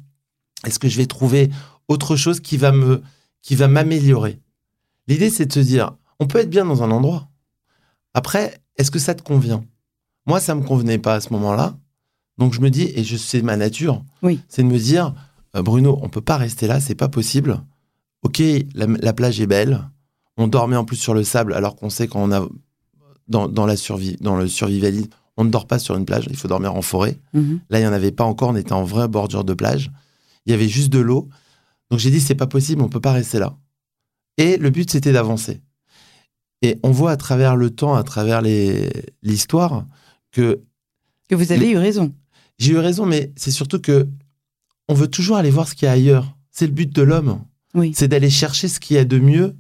Est-ce 0.66 0.78
que 0.78 0.88
je 0.88 0.96
vais 0.98 1.06
trouver 1.06 1.50
autre 1.88 2.16
chose 2.16 2.40
qui 2.40 2.56
va 2.56 2.72
me 2.72 3.02
qui 3.42 3.54
va 3.54 3.68
m'améliorer? 3.68 4.38
L'idée, 5.08 5.30
c'est 5.30 5.46
de 5.46 5.52
se 5.52 5.60
dire 5.60 5.92
on 6.18 6.26
peut 6.26 6.38
être 6.38 6.50
bien 6.50 6.66
dans 6.66 6.82
un 6.82 6.90
endroit. 6.90 7.29
Après, 8.14 8.60
est-ce 8.76 8.90
que 8.90 8.98
ça 8.98 9.14
te 9.14 9.22
convient? 9.22 9.64
Moi, 10.26 10.40
ça 10.40 10.54
me 10.54 10.62
convenait 10.62 10.98
pas 10.98 11.14
à 11.14 11.20
ce 11.20 11.32
moment-là. 11.32 11.76
Donc 12.38 12.54
je 12.54 12.60
me 12.60 12.70
dis, 12.70 12.90
et 12.94 13.04
je 13.04 13.16
sais 13.16 13.42
ma 13.42 13.56
nature, 13.56 14.02
oui. 14.22 14.40
c'est 14.48 14.62
de 14.62 14.68
me 14.68 14.78
dire, 14.78 15.14
euh, 15.54 15.62
Bruno, 15.62 15.98
on 16.02 16.08
peut 16.08 16.22
pas 16.22 16.38
rester 16.38 16.66
là, 16.66 16.80
c'est 16.80 16.94
pas 16.94 17.08
possible. 17.08 17.60
Ok, 18.22 18.42
la, 18.74 19.12
plage 19.12 19.40
est 19.40 19.46
belle. 19.46 19.82
On 20.37 20.46
dormait 20.46 20.76
en 20.76 20.85
plus 20.85 20.96
sur 20.96 21.14
le 21.14 21.23
sable, 21.25 21.52
alors 21.52 21.76
qu'on 21.76 21.90
sait 21.90 22.08
quand 22.08 22.23
on 22.23 22.32
a 22.32 22.46
dans, 23.28 23.66
la 23.66 23.76
survie, 23.76 24.16
dans 24.20 24.37
le 24.37 24.49
survivalisme, 24.49 25.08
on 25.37 25.44
ne 25.44 25.50
dort 25.50 25.66
pas 25.66 25.78
sur 25.78 25.96
une 25.96 26.04
plage, 26.04 26.26
il 26.30 26.37
faut 26.37 26.49
dormir 26.49 26.75
en 26.75 26.82
forêt. 26.82 27.18
Mhm. 27.32 27.61
Là, 27.70 27.78
il 27.78 27.82
n'y 27.82 27.88
en 27.88 27.92
avait 27.92 28.11
pas 28.11 28.25
encore, 28.25 28.50
on 28.50 28.56
était 28.56 28.73
en 28.73 28.85
vraie 28.85 29.08
bordure 29.08 29.44
de 29.44 29.54
plage. 29.54 29.90
Il 30.46 30.50
y 30.50 30.54
avait 30.54 30.68
juste 30.68 30.90
de 30.90 30.99
l'eau. 30.99 31.28
Donc 31.90 32.00
j'ai 32.00 32.11
dit, 32.11 32.20
c'est 32.20 32.35
pas 32.35 32.46
possible, 32.46 32.82
on 32.82 32.88
peut 32.88 33.00
pas 33.00 33.12
rester 33.12 33.38
là. 33.38 33.56
Et 34.37 34.56
le 34.56 34.70
but, 34.70 34.90
c'était 34.90 35.12
d'avancer. 35.12 35.61
Et 36.62 36.79
on 36.83 36.90
voit 36.90 37.12
à 37.12 37.17
travers 37.17 37.57
le 37.57 37.71
temps, 37.71 37.95
à 37.95 38.02
travers 38.02 38.43
l'histoire, 39.23 39.87
que... 40.31 40.61
Que 41.29 41.35
vous 41.35 41.52
avez 41.52 41.71
eu 41.71 41.79
raison. 41.79 42.12
J'ai 42.59 42.73
eu 42.73 42.79
raison, 42.79 43.07
mais 43.07 43.33
c'est 43.37 43.50
surtout 43.50 43.81
que 43.81 44.09
on 44.88 44.95
veut 44.95 45.09
toujours 45.09 45.37
aller 45.37 45.50
voir 45.50 45.69
ce 45.69 45.75
qu'il 45.75 45.87
y 45.87 45.88
a 45.88 45.93
ailleurs. 45.93 46.37
C'est 46.50 46.67
le 46.67 46.73
but 46.73 46.93
de 46.93 47.02
l'homme. 47.02 47.40
Oui. 47.75 47.93
C'est 47.95 48.09
d'aller 48.09 48.31
chercher 48.31 48.67
ce 48.69 48.81
qu'il 48.81 48.97
y 48.97 48.99
a 48.99 49.05
de 49.05 49.19
mieux. 49.19 49.55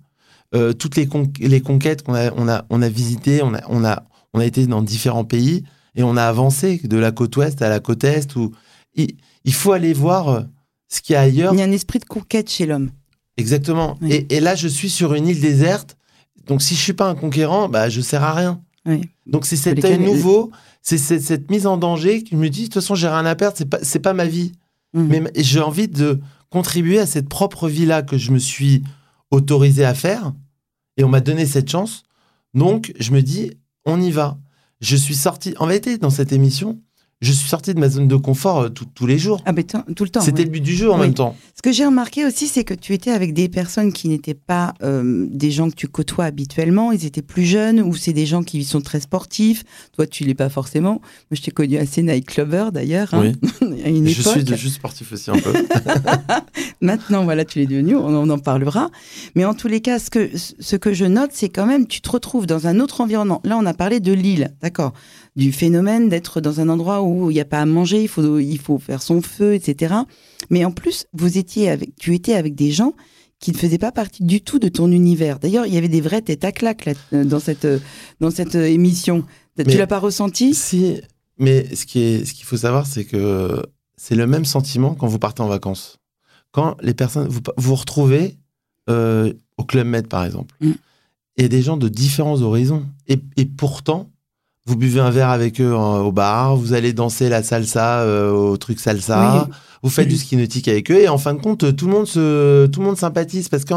Euh, 0.54 0.72
toutes 0.72 0.96
les, 0.96 1.08
les 1.38 1.60
conquêtes 1.60 2.02
qu'on 2.02 2.14
a, 2.14 2.32
on 2.32 2.48
a, 2.48 2.66
on 2.70 2.82
a 2.82 2.88
visitées, 2.88 3.40
on 3.42 3.54
a, 3.54 3.62
on, 3.68 3.84
a, 3.84 4.02
on 4.34 4.40
a 4.40 4.44
été 4.44 4.66
dans 4.66 4.82
différents 4.82 5.24
pays 5.24 5.62
et 5.94 6.02
on 6.02 6.16
a 6.16 6.24
avancé 6.24 6.80
de 6.82 6.96
la 6.96 7.12
côte 7.12 7.36
ouest 7.36 7.62
à 7.62 7.68
la 7.68 7.78
côte 7.78 8.02
est. 8.02 8.34
Où 8.34 8.50
il, 8.94 9.14
il 9.44 9.54
faut 9.54 9.72
aller 9.72 9.92
voir 9.92 10.44
ce 10.88 11.00
qu'il 11.00 11.12
y 11.12 11.16
a 11.16 11.20
ailleurs. 11.20 11.54
Il 11.54 11.60
y 11.60 11.62
a 11.62 11.66
un 11.66 11.72
esprit 11.72 12.00
de 12.00 12.04
conquête 12.04 12.50
chez 12.50 12.66
l'homme. 12.66 12.90
Exactement. 13.36 13.96
Et, 14.02 14.26
et, 14.36 14.40
là, 14.40 14.56
je 14.56 14.66
suis 14.66 14.90
sur 14.90 15.14
une 15.14 15.28
île 15.28 15.40
déserte 15.40 15.96
donc 16.46 16.62
si 16.62 16.74
je 16.74 16.80
suis 16.80 16.92
pas 16.92 17.08
un 17.08 17.14
conquérant, 17.14 17.68
bah 17.68 17.88
je 17.88 18.00
sers 18.00 18.22
à 18.22 18.32
rien. 18.32 18.60
Donc 19.26 19.46
c'est 19.46 19.56
cet 19.56 19.84
œil 19.84 19.98
nouveau, 19.98 20.50
c'est 20.82 20.98
cette, 20.98 21.50
mise 21.50 21.66
en 21.66 21.76
danger 21.76 22.22
qui 22.22 22.36
me 22.36 22.48
dit 22.48 22.62
de 22.62 22.66
toute 22.66 22.74
façon 22.74 22.94
j'ai 22.94 23.08
rien 23.08 23.26
à 23.26 23.34
perdre, 23.34 23.56
c'est 23.56 23.68
pas 23.68 23.78
c'est 23.82 24.00
pas 24.00 24.14
ma 24.14 24.26
vie. 24.26 24.52
Mhm. 24.94 25.06
Mais 25.06 25.22
j'ai 25.36 25.60
envie 25.60 25.88
de 25.88 26.20
contribuer 26.48 26.98
à 26.98 27.06
cette 27.06 27.28
propre 27.28 27.68
vie 27.68 27.86
là 27.86 28.02
que 28.02 28.18
je 28.18 28.32
me 28.32 28.38
suis 28.38 28.82
autorisé 29.30 29.84
à 29.84 29.94
faire 29.94 30.32
et 30.96 31.04
on 31.04 31.08
m'a 31.08 31.20
donné 31.20 31.46
cette 31.46 31.70
chance. 31.70 32.02
Donc 32.54 32.92
je 32.98 33.12
me 33.12 33.22
dis 33.22 33.52
on 33.84 34.00
y 34.00 34.10
va. 34.10 34.38
Je 34.80 34.96
suis 34.96 35.14
sorti 35.14 35.54
en 35.58 35.66
vérité 35.66 35.98
dans 35.98 36.10
cette 36.10 36.32
émission, 36.32 36.80
je 37.20 37.32
suis 37.32 37.48
sorti 37.48 37.74
de 37.74 37.78
ma 37.80 37.88
zone 37.88 38.08
de 38.08 38.16
confort 38.16 38.60
euh, 38.60 38.68
tout- 38.70 38.86
tous 38.94 39.06
les 39.06 39.18
jours. 39.18 39.42
Ah, 39.44 39.52
t- 39.52 39.62
tout 39.94 40.04
le 40.04 40.10
temps. 40.10 40.20
C'était 40.22 40.42
le 40.44 40.50
but 40.50 40.60
du 40.62 40.74
jeu 40.74 40.90
en 40.90 40.94
Oui. 40.94 41.02
même 41.02 41.14
temps. 41.14 41.36
Ce 41.54 41.62
que 41.62 41.70
j'ai 41.72 41.84
remarqué 41.84 42.24
aussi, 42.24 42.46
c'est 42.48 42.64
que 42.64 42.72
tu 42.72 42.94
étais 42.94 43.10
avec 43.10 43.34
des 43.34 43.48
personnes 43.50 43.92
qui 43.92 44.08
n'étaient 44.08 44.32
pas 44.34 44.72
euh, 44.82 45.26
des 45.30 45.50
gens 45.50 45.68
que 45.68 45.74
tu 45.74 45.86
côtoies 45.88 46.24
habituellement. 46.24 46.92
Ils 46.92 47.04
étaient 47.04 47.20
plus 47.20 47.44
jeunes 47.44 47.82
ou 47.82 47.94
c'est 47.94 48.14
des 48.14 48.24
gens 48.24 48.42
qui 48.42 48.64
sont 48.64 48.80
très 48.80 49.00
sportifs. 49.00 49.64
Toi, 49.94 50.06
tu 50.06 50.24
l'es 50.24 50.34
pas 50.34 50.48
forcément. 50.48 50.92
Moi, 50.92 51.00
je 51.32 51.42
t'ai 51.42 51.50
connu 51.50 51.76
assez 51.76 52.02
nightclubber 52.02 52.66
d'ailleurs. 52.72 53.12
hein, 53.12 53.32
Oui. 53.60 53.82
à 53.84 53.88
une 53.88 54.08
Je 54.08 54.20
époque. 54.22 54.32
suis 54.32 54.44
de 54.44 54.56
juste 54.56 54.76
sportif 54.76 55.12
aussi 55.12 55.30
un 55.30 55.34
peu. 55.38 55.52
Maintenant, 56.80 57.24
voilà, 57.24 57.44
tu 57.44 57.58
l'es 57.58 57.66
devenu, 57.66 57.96
on, 57.96 58.06
on 58.06 58.30
en 58.30 58.38
parlera. 58.38 58.90
Mais 59.34 59.44
en 59.44 59.52
tous 59.54 59.68
les 59.68 59.80
cas, 59.80 59.98
ce 59.98 60.08
que, 60.10 60.30
ce 60.36 60.76
que 60.76 60.92
je 60.94 61.04
note, 61.04 61.30
c'est 61.32 61.48
quand 61.50 61.66
même, 61.66 61.86
tu 61.86 62.00
te 62.00 62.10
retrouves 62.10 62.46
dans 62.46 62.66
un 62.66 62.80
autre 62.80 63.00
environnement. 63.02 63.40
Là, 63.44 63.58
on 63.58 63.66
a 63.66 63.74
parlé 63.74 64.00
de 64.00 64.12
l'île, 64.12 64.54
d'accord 64.62 64.92
Du 65.36 65.52
phénomène 65.52 66.08
d'être 66.08 66.40
dans 66.40 66.60
un 66.60 66.68
endroit 66.70 67.02
où 67.02 67.09
il 67.30 67.34
n'y 67.34 67.40
a 67.40 67.44
pas 67.44 67.60
à 67.60 67.66
manger, 67.66 68.02
il 68.02 68.08
faut, 68.08 68.38
il 68.38 68.58
faut 68.58 68.78
faire 68.78 69.02
son 69.02 69.20
feu, 69.22 69.54
etc. 69.54 69.94
Mais 70.50 70.64
en 70.64 70.70
plus, 70.70 71.06
vous 71.12 71.38
étiez 71.38 71.68
avec, 71.70 71.94
tu 71.96 72.14
étais 72.14 72.34
avec 72.34 72.54
des 72.54 72.70
gens 72.70 72.94
qui 73.38 73.52
ne 73.52 73.56
faisaient 73.56 73.78
pas 73.78 73.92
partie 73.92 74.22
du 74.24 74.40
tout 74.42 74.58
de 74.58 74.68
ton 74.68 74.90
univers. 74.92 75.38
D'ailleurs, 75.38 75.66
il 75.66 75.72
y 75.74 75.78
avait 75.78 75.88
des 75.88 76.00
vrais 76.02 76.20
têtes 76.22 76.44
à 76.44 76.50
là, 76.62 76.74
euh, 77.12 77.24
dans 77.24 77.40
cette, 77.40 77.66
dans 78.20 78.30
cette 78.30 78.54
émission. 78.54 79.24
Tu 79.56 79.64
Mais- 79.66 79.76
l'as 79.76 79.86
pas 79.86 79.98
ressenti? 79.98 80.54
si, 80.54 81.00
mais 81.38 81.74
ce 81.74 81.86
qui 81.86 82.00
est, 82.00 82.24
ce 82.24 82.34
qu'il 82.34 82.44
faut 82.44 82.58
savoir, 82.58 82.86
c'est 82.86 83.04
que 83.04 83.62
c'est 83.96 84.14
le 84.14 84.26
même 84.26 84.44
sentiment 84.44 84.94
quand 84.94 85.06
vous 85.06 85.18
partez 85.18 85.42
en 85.42 85.48
vacances. 85.48 85.98
Quand 86.52 86.76
les 86.82 86.94
personnes, 86.94 87.28
vous 87.28 87.40
vous 87.56 87.74
retrouvez 87.74 88.36
euh, 88.88 89.32
au 89.56 89.64
Club 89.64 89.86
Med, 89.86 90.06
par 90.08 90.24
exemple, 90.24 90.54
Mm. 90.60 90.72
et 91.36 91.48
des 91.48 91.62
gens 91.62 91.76
de 91.76 91.88
différents 91.88 92.40
horizons. 92.42 92.84
Et, 93.08 93.18
et 93.36 93.44
pourtant, 93.46 94.10
vous 94.66 94.76
buvez 94.76 95.00
un 95.00 95.10
verre 95.10 95.30
avec 95.30 95.60
eux 95.60 95.72
euh, 95.72 95.76
au 96.00 96.12
bar, 96.12 96.56
vous 96.56 96.72
allez 96.74 96.92
danser 96.92 97.28
la 97.28 97.42
salsa 97.42 98.00
euh, 98.02 98.30
au 98.30 98.56
truc 98.56 98.78
salsa, 98.80 99.46
Oui. 99.48 99.54
vous 99.82 99.90
faites 99.90 100.06
Oui. 100.06 100.12
du 100.12 100.18
ski 100.18 100.36
nautique 100.36 100.68
avec 100.68 100.90
eux, 100.90 101.00
et 101.00 101.08
en 101.08 101.18
fin 101.18 101.34
de 101.34 101.40
compte, 101.40 101.74
tout 101.76 101.86
le 101.86 101.92
monde, 101.92 102.06
se, 102.06 102.66
tout 102.66 102.80
le 102.80 102.86
monde 102.86 102.96
sympathise 102.98 103.48
parce 103.48 103.64
que 103.64 103.74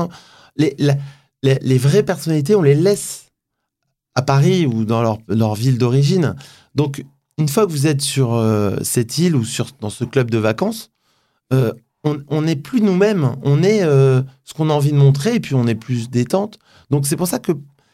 les, 0.57 0.75
la- 0.77 0.97
les, 1.41 1.57
les 1.61 1.77
vraies 1.77 2.03
personnalités, 2.03 2.55
on 2.55 2.61
les 2.61 2.75
laisse 2.75 3.25
à 4.15 4.21
Paris 4.21 4.65
ou 4.65 4.85
dans 4.85 5.01
leur, 5.01 5.17
leur 5.27 5.55
ville 5.55 5.77
d'origine. 5.77 6.35
Donc, 6.75 7.03
une 7.39 7.47
fois 7.49 7.65
que 7.65 7.71
vous 7.71 7.87
êtes 7.87 8.01
sur 8.01 8.33
euh, 8.35 8.75
cette 8.83 9.17
île 9.17 9.35
ou 9.35 9.43
sur, 9.43 9.67
dans 9.81 9.89
ce 9.89 10.05
club 10.05 10.29
de 10.29 10.37
vacances, 10.37 10.91
euh, 11.51 11.73
on 12.03 12.19
on 12.27 12.43
n'est 12.43 12.55
plus 12.55 12.79
nous-mêmes. 12.81 13.35
On 13.43 13.63
est 13.63 13.81
euh, 13.83 14.21
ce 14.43 14.53
qu'on 14.53 14.69
a 14.69 14.73
envie 14.73 14.91
de 14.91 14.97
montrer 14.97 15.35
et 15.35 15.39
puis 15.39 15.55
on 15.55 15.65
est 15.67 15.75
plus 15.75 16.09
détente. 16.09 16.59
Donc, 16.91 17.07
c'est 17.07 17.15
pour 17.15 17.27
ça 17.27 17.39
que 17.39 17.53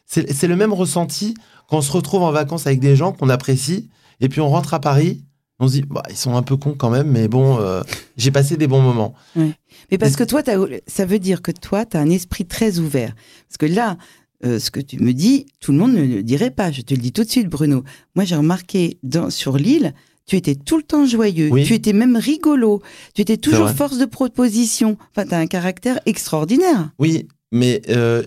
c'est 0.10 0.48
le 0.48 0.56
même 0.56 0.74
ressenti 0.74 1.36
quand 1.70 1.78
on 1.78 1.82
se 1.82 1.92
retrouve 1.92 2.24
en 2.24 2.32
vacances 2.32 2.66
avec 2.68 2.80
des 2.80 2.96
gens 2.96 3.12
qu'on 3.12 3.30
apprécie 3.30 3.90
et 4.20 4.28
puis 4.30 4.42
on 4.42 4.50
rentre 4.50 4.74
à 4.74 4.80
Paris. 4.80 5.24
On 5.60 5.68
se 5.68 5.74
dit, 5.74 5.82
bah, 5.82 6.04
ils 6.10 6.16
sont 6.16 6.36
un 6.36 6.42
peu 6.42 6.56
cons 6.56 6.74
quand 6.74 6.90
même, 6.90 7.10
mais 7.12 7.28
bon, 7.28 7.60
euh, 7.60 7.82
j'ai 8.16 8.32
passé 8.32 8.56
des 8.56 8.66
bons 8.68 8.82
moments. 8.82 9.14
Mais 9.36 9.98
parce 9.98 10.16
que 10.16 10.24
toi, 10.24 10.42
t'as- 10.42 10.56
ça 10.88 11.06
veut 11.06 11.20
dire 11.20 11.42
que 11.42 11.52
toi, 11.52 11.86
tu 11.86 11.98
as 11.98 12.00
un 12.00 12.10
esprit 12.10 12.46
très 12.46 12.80
ouvert. 12.80 13.14
Parce 13.50 13.58
que 13.60 13.66
là, 13.66 13.98
euh, 14.46 14.58
ce 14.58 14.72
que 14.72 14.80
tu 14.80 15.00
me 15.04 15.12
dis, 15.14 15.48
tout 15.60 15.74
le 15.74 15.78
monde 15.78 15.92
ne 15.94 16.02
le 16.06 16.24
dirait 16.24 16.52
pas. 16.52 16.72
Je 16.72 16.82
te 16.82 16.94
le 16.94 17.02
dis 17.02 17.12
tout 17.12 17.26
de 17.26 17.30
suite, 17.30 17.50
Bruno. 17.50 17.84
Moi, 18.16 18.24
j'ai 18.24 18.38
remarqué 18.38 19.00
dans, 19.04 19.30
sur 19.30 19.58
l'île, 19.58 19.94
tu 20.26 20.38
étais 20.38 20.56
tout 20.56 20.78
le 20.78 20.84
temps 20.84 21.06
joyeux. 21.06 21.50
Oui. 21.52 21.66
Tu 21.66 21.74
étais 21.74 21.92
même 21.92 22.16
rigolo. 22.16 22.82
Tu 23.14 23.22
étais 23.22 23.36
toujours 23.36 23.68
force 23.76 23.98
de 23.98 24.06
proposition. 24.06 24.98
Enfin, 25.12 25.28
tu 25.28 25.34
as 25.36 25.40
un 25.40 25.48
caractère 25.48 26.00
extraordinaire. 26.06 26.90
Oui, 27.00 27.28
mais 27.52 27.82
euh, 27.90 28.24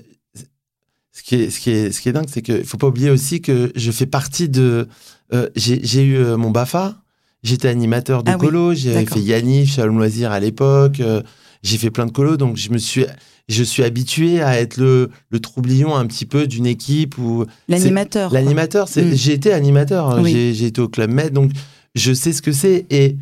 ce, 1.13 1.23
qui 1.23 1.35
est, 1.37 1.51
ce, 1.51 1.61
qui 1.61 1.71
est, 1.71 1.93
ce 1.93 2.01
qui 2.01 2.09
est 2.09 2.13
dingue, 2.13 2.27
c'est 2.29 2.43
qu'il 2.43 2.57
ne 2.59 2.63
faut 2.63 2.79
pas 2.79 2.87
oublier 2.89 3.11
aussi 3.11 3.41
que 3.41 3.73
je 3.77 3.91
fais 3.91 4.07
partie 4.07 4.49
de. 4.49 4.89
euh, 5.33 5.49
j'ai 5.57 6.03
eu 6.03 6.17
euh, 6.17 6.37
mon 6.37 6.51
BAFA, 6.51 6.97
j'étais 7.43 7.69
animateur 7.69 8.23
de 8.23 8.31
Ah 8.31 8.37
oui, 8.39 8.47
colo, 8.47 8.75
j'ai 8.75 8.95
d'accord. 8.95 9.19
fait 9.19 9.23
Yannick, 9.23 9.69
Shalom 9.71 9.97
Loisir 9.99 10.33
à 10.33 10.41
l'époque, 10.41 11.01
euh, 11.01 11.23
j'ai 11.63 11.79
fait 11.79 11.91
plein 11.91 12.07
de 12.07 12.13
colos, 12.13 12.37
donc 12.37 12.57
je 12.57 12.71
me 12.71 12.79
suis. 12.79 13.05
Je 13.49 13.65
suis 13.65 13.83
habitué 13.83 14.41
à 14.41 14.59
être 14.61 14.77
le, 14.77 15.11
le 15.31 15.41
troublion 15.41 15.97
un 15.97 16.07
petit 16.07 16.27
peu 16.27 16.47
d'une 16.47 16.65
équipe 16.65 17.19
ou 17.19 17.45
L'animateur. 17.69 18.33
L'animateur, 18.33 18.87
Mm. 18.89 19.11
j'ai 19.15 19.33
été 19.33 19.53
animateur, 19.53 20.09
hein. 20.11 20.21
Oui. 20.23 20.55
j'ai 20.55 20.67
été 20.67 20.81
au 20.81 20.89
Club 20.89 21.11
Med, 21.11 21.33
donc 21.33 21.51
je 21.97 22.13
sais 22.15 22.33
ce 22.33 22.41
que 22.41 22.53
c'est. 22.53 22.87
Et 22.91 23.17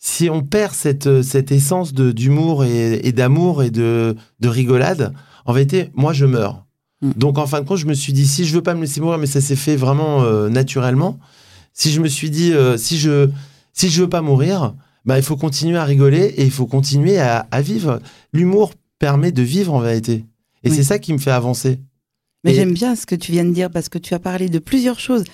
si 0.00 0.28
on 0.28 0.42
perd 0.42 0.74
cette, 0.74 1.22
cette 1.22 1.52
essence 1.52 1.94
d'humour 1.94 2.64
et, 2.64 3.06
et 3.06 3.12
d'amour 3.12 3.62
et 3.62 3.70
de, 3.70 4.16
de 4.40 4.48
rigolade, 4.48 5.14
en 5.46 5.52
vérité, 5.52 5.90
moi, 5.94 6.12
je 6.12 6.26
meurs. 6.26 6.64
Mm. 7.02 7.10
Donc, 7.16 7.38
en 7.38 7.46
fin 7.46 7.60
de 7.60 7.66
compte, 7.66 7.78
je 7.78 7.86
me 7.86 7.94
suis 7.94 8.12
dit, 8.12 8.26
si 8.26 8.44
je 8.44 8.54
veux 8.54 8.62
pas 8.62 8.74
me 8.74 8.80
laisser 8.82 9.00
mourir, 9.00 9.18
mais 9.18 9.26
ça 9.26 9.40
s'est 9.40 9.56
fait 9.56 9.76
vraiment 9.76 10.22
euh, 10.22 10.48
naturellement, 10.48 11.18
si 11.74 11.90
je 11.90 12.00
me 12.00 12.08
suis 12.08 12.30
dit, 12.30 12.52
euh, 12.52 12.76
si 12.76 12.98
je 12.98 13.28
si 13.74 13.88
je 13.88 14.02
veux 14.02 14.08
pas 14.08 14.20
mourir, 14.22 14.74
bah, 15.06 15.18
il 15.18 15.24
faut 15.24 15.36
continuer 15.36 15.78
à 15.78 15.84
rigoler 15.84 16.34
et 16.36 16.44
il 16.44 16.50
faut 16.50 16.66
continuer 16.66 17.18
à, 17.18 17.46
à 17.50 17.60
vivre. 17.62 18.00
L'humour 18.32 18.72
permet 18.98 19.32
de 19.32 19.42
vivre, 19.42 19.72
en 19.74 19.80
vérité. 19.80 20.24
Et 20.62 20.70
Oui. 20.70 20.76
c'est 20.76 20.82
ça 20.84 20.98
qui 20.98 21.12
me 21.12 21.18
fait 21.18 21.30
avancer. 21.30 21.80
Mais 22.44 22.52
Et- 22.52 22.54
j'aime 22.54 22.74
bien 22.74 22.94
ce 22.94 23.06
que 23.06 23.14
tu 23.14 23.32
viens 23.32 23.44
de 23.44 23.50
dire 23.52 23.70
parce 23.70 23.88
que 23.88 23.98
tu 23.98 24.12
as 24.14 24.18
parlé 24.18 24.48
de 24.48 24.58
plusieurs 24.58 25.00
choses. 25.00 25.24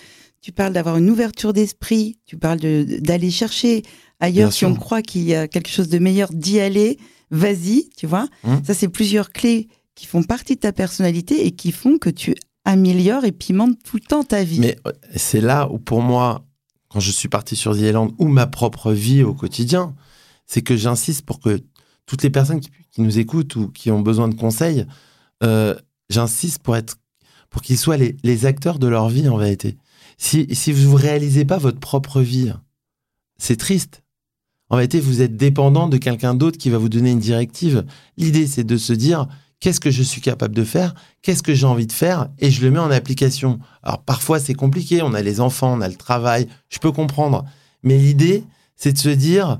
Tu 0.40 0.52
parles 0.52 0.72
d'avoir 0.72 0.96
une 0.98 1.10
ouverture 1.10 1.52
d'esprit, 1.52 2.16
tu 2.26 2.36
parles 2.36 2.60
d'aller 2.60 3.30
chercher 3.32 3.82
ailleurs 4.20 4.48
Bien 4.48 4.50
si 4.52 4.58
sûr. 4.58 4.68
on 4.68 4.74
croit 4.74 5.02
qu'il 5.02 5.22
y 5.22 5.34
a 5.34 5.48
quelque 5.48 5.68
chose 5.68 5.88
de 5.88 5.98
meilleur, 5.98 6.30
d'y 6.32 6.60
aller, 6.60 6.96
vas-y, 7.32 7.88
tu 7.96 8.06
vois. 8.06 8.28
Hum. 8.44 8.62
Ça, 8.64 8.72
c'est 8.72 8.88
plusieurs 8.88 9.32
clés 9.32 9.68
qui 9.98 10.06
font 10.06 10.22
partie 10.22 10.54
de 10.54 10.60
ta 10.60 10.72
personnalité 10.72 11.44
et 11.44 11.50
qui 11.50 11.72
font 11.72 11.98
que 11.98 12.08
tu 12.08 12.36
améliores 12.64 13.24
et 13.24 13.32
pimentes 13.32 13.82
tout 13.82 13.96
le 13.96 14.06
temps 14.06 14.22
ta 14.22 14.44
vie. 14.44 14.60
Mais 14.60 14.78
euh, 14.86 14.92
c'est 15.16 15.40
là 15.40 15.68
où, 15.72 15.80
pour 15.80 16.02
moi, 16.02 16.46
quand 16.88 17.00
je 17.00 17.10
suis 17.10 17.28
parti 17.28 17.56
sur 17.56 17.74
The 17.74 17.80
Island, 17.80 18.12
ou 18.18 18.28
ma 18.28 18.46
propre 18.46 18.92
vie 18.92 19.24
au 19.24 19.34
quotidien, 19.34 19.96
c'est 20.46 20.62
que 20.62 20.76
j'insiste 20.76 21.26
pour 21.26 21.40
que 21.40 21.60
toutes 22.06 22.22
les 22.22 22.30
personnes 22.30 22.60
qui, 22.60 22.70
nous 22.98 23.18
écoutent 23.18 23.56
ou 23.56 23.68
qui 23.68 23.90
ont 23.90 24.00
besoin 24.00 24.28
de 24.28 24.34
conseils, 24.34 24.86
euh, 25.42 25.74
j'insiste 26.10 26.62
pour 26.62 26.76
être, 26.76 26.96
pour 27.50 27.62
qu'ils 27.62 27.78
soient 27.78 27.96
les, 27.96 28.16
les 28.22 28.46
acteurs 28.46 28.78
de 28.78 28.86
leur 28.86 29.08
vie 29.08 29.28
en 29.28 29.36
vérité. 29.36 29.78
Si, 30.16 30.46
si 30.54 30.70
vous 30.70 30.92
ne 30.92 31.02
réalisez 31.02 31.44
pas 31.44 31.58
votre 31.58 31.80
propre 31.80 32.20
vie, 32.20 32.52
c'est 33.36 33.56
triste. 33.56 34.04
En 34.68 34.76
vérité, 34.76 35.00
vous 35.00 35.22
êtes 35.22 35.36
dépendant 35.36 35.88
de 35.88 35.96
quelqu'un 35.96 36.34
d'autre 36.34 36.58
qui 36.58 36.70
va 36.70 36.78
vous 36.78 36.88
donner 36.88 37.10
une 37.10 37.18
directive. 37.18 37.84
L'idée, 38.16 38.46
c'est 38.46 38.64
de 38.64 38.76
se 38.76 38.92
dire 38.92 39.26
qu'est-ce 39.60 39.80
que 39.80 39.90
je 39.90 40.02
suis 40.02 40.20
capable 40.20 40.54
de 40.54 40.64
faire, 40.64 40.94
qu'est-ce 41.22 41.42
que 41.42 41.54
j'ai 41.54 41.66
envie 41.66 41.86
de 41.86 41.92
faire, 41.92 42.28
et 42.38 42.50
je 42.50 42.62
le 42.62 42.70
mets 42.70 42.78
en 42.78 42.90
application. 42.90 43.58
Alors 43.82 44.02
parfois, 44.02 44.38
c'est 44.38 44.54
compliqué, 44.54 45.02
on 45.02 45.14
a 45.14 45.22
les 45.22 45.40
enfants, 45.40 45.74
on 45.76 45.80
a 45.80 45.88
le 45.88 45.96
travail, 45.96 46.48
je 46.68 46.78
peux 46.78 46.92
comprendre. 46.92 47.44
Mais 47.82 47.98
l'idée, 47.98 48.44
c'est 48.76 48.92
de 48.92 48.98
se 48.98 49.08
dire 49.08 49.58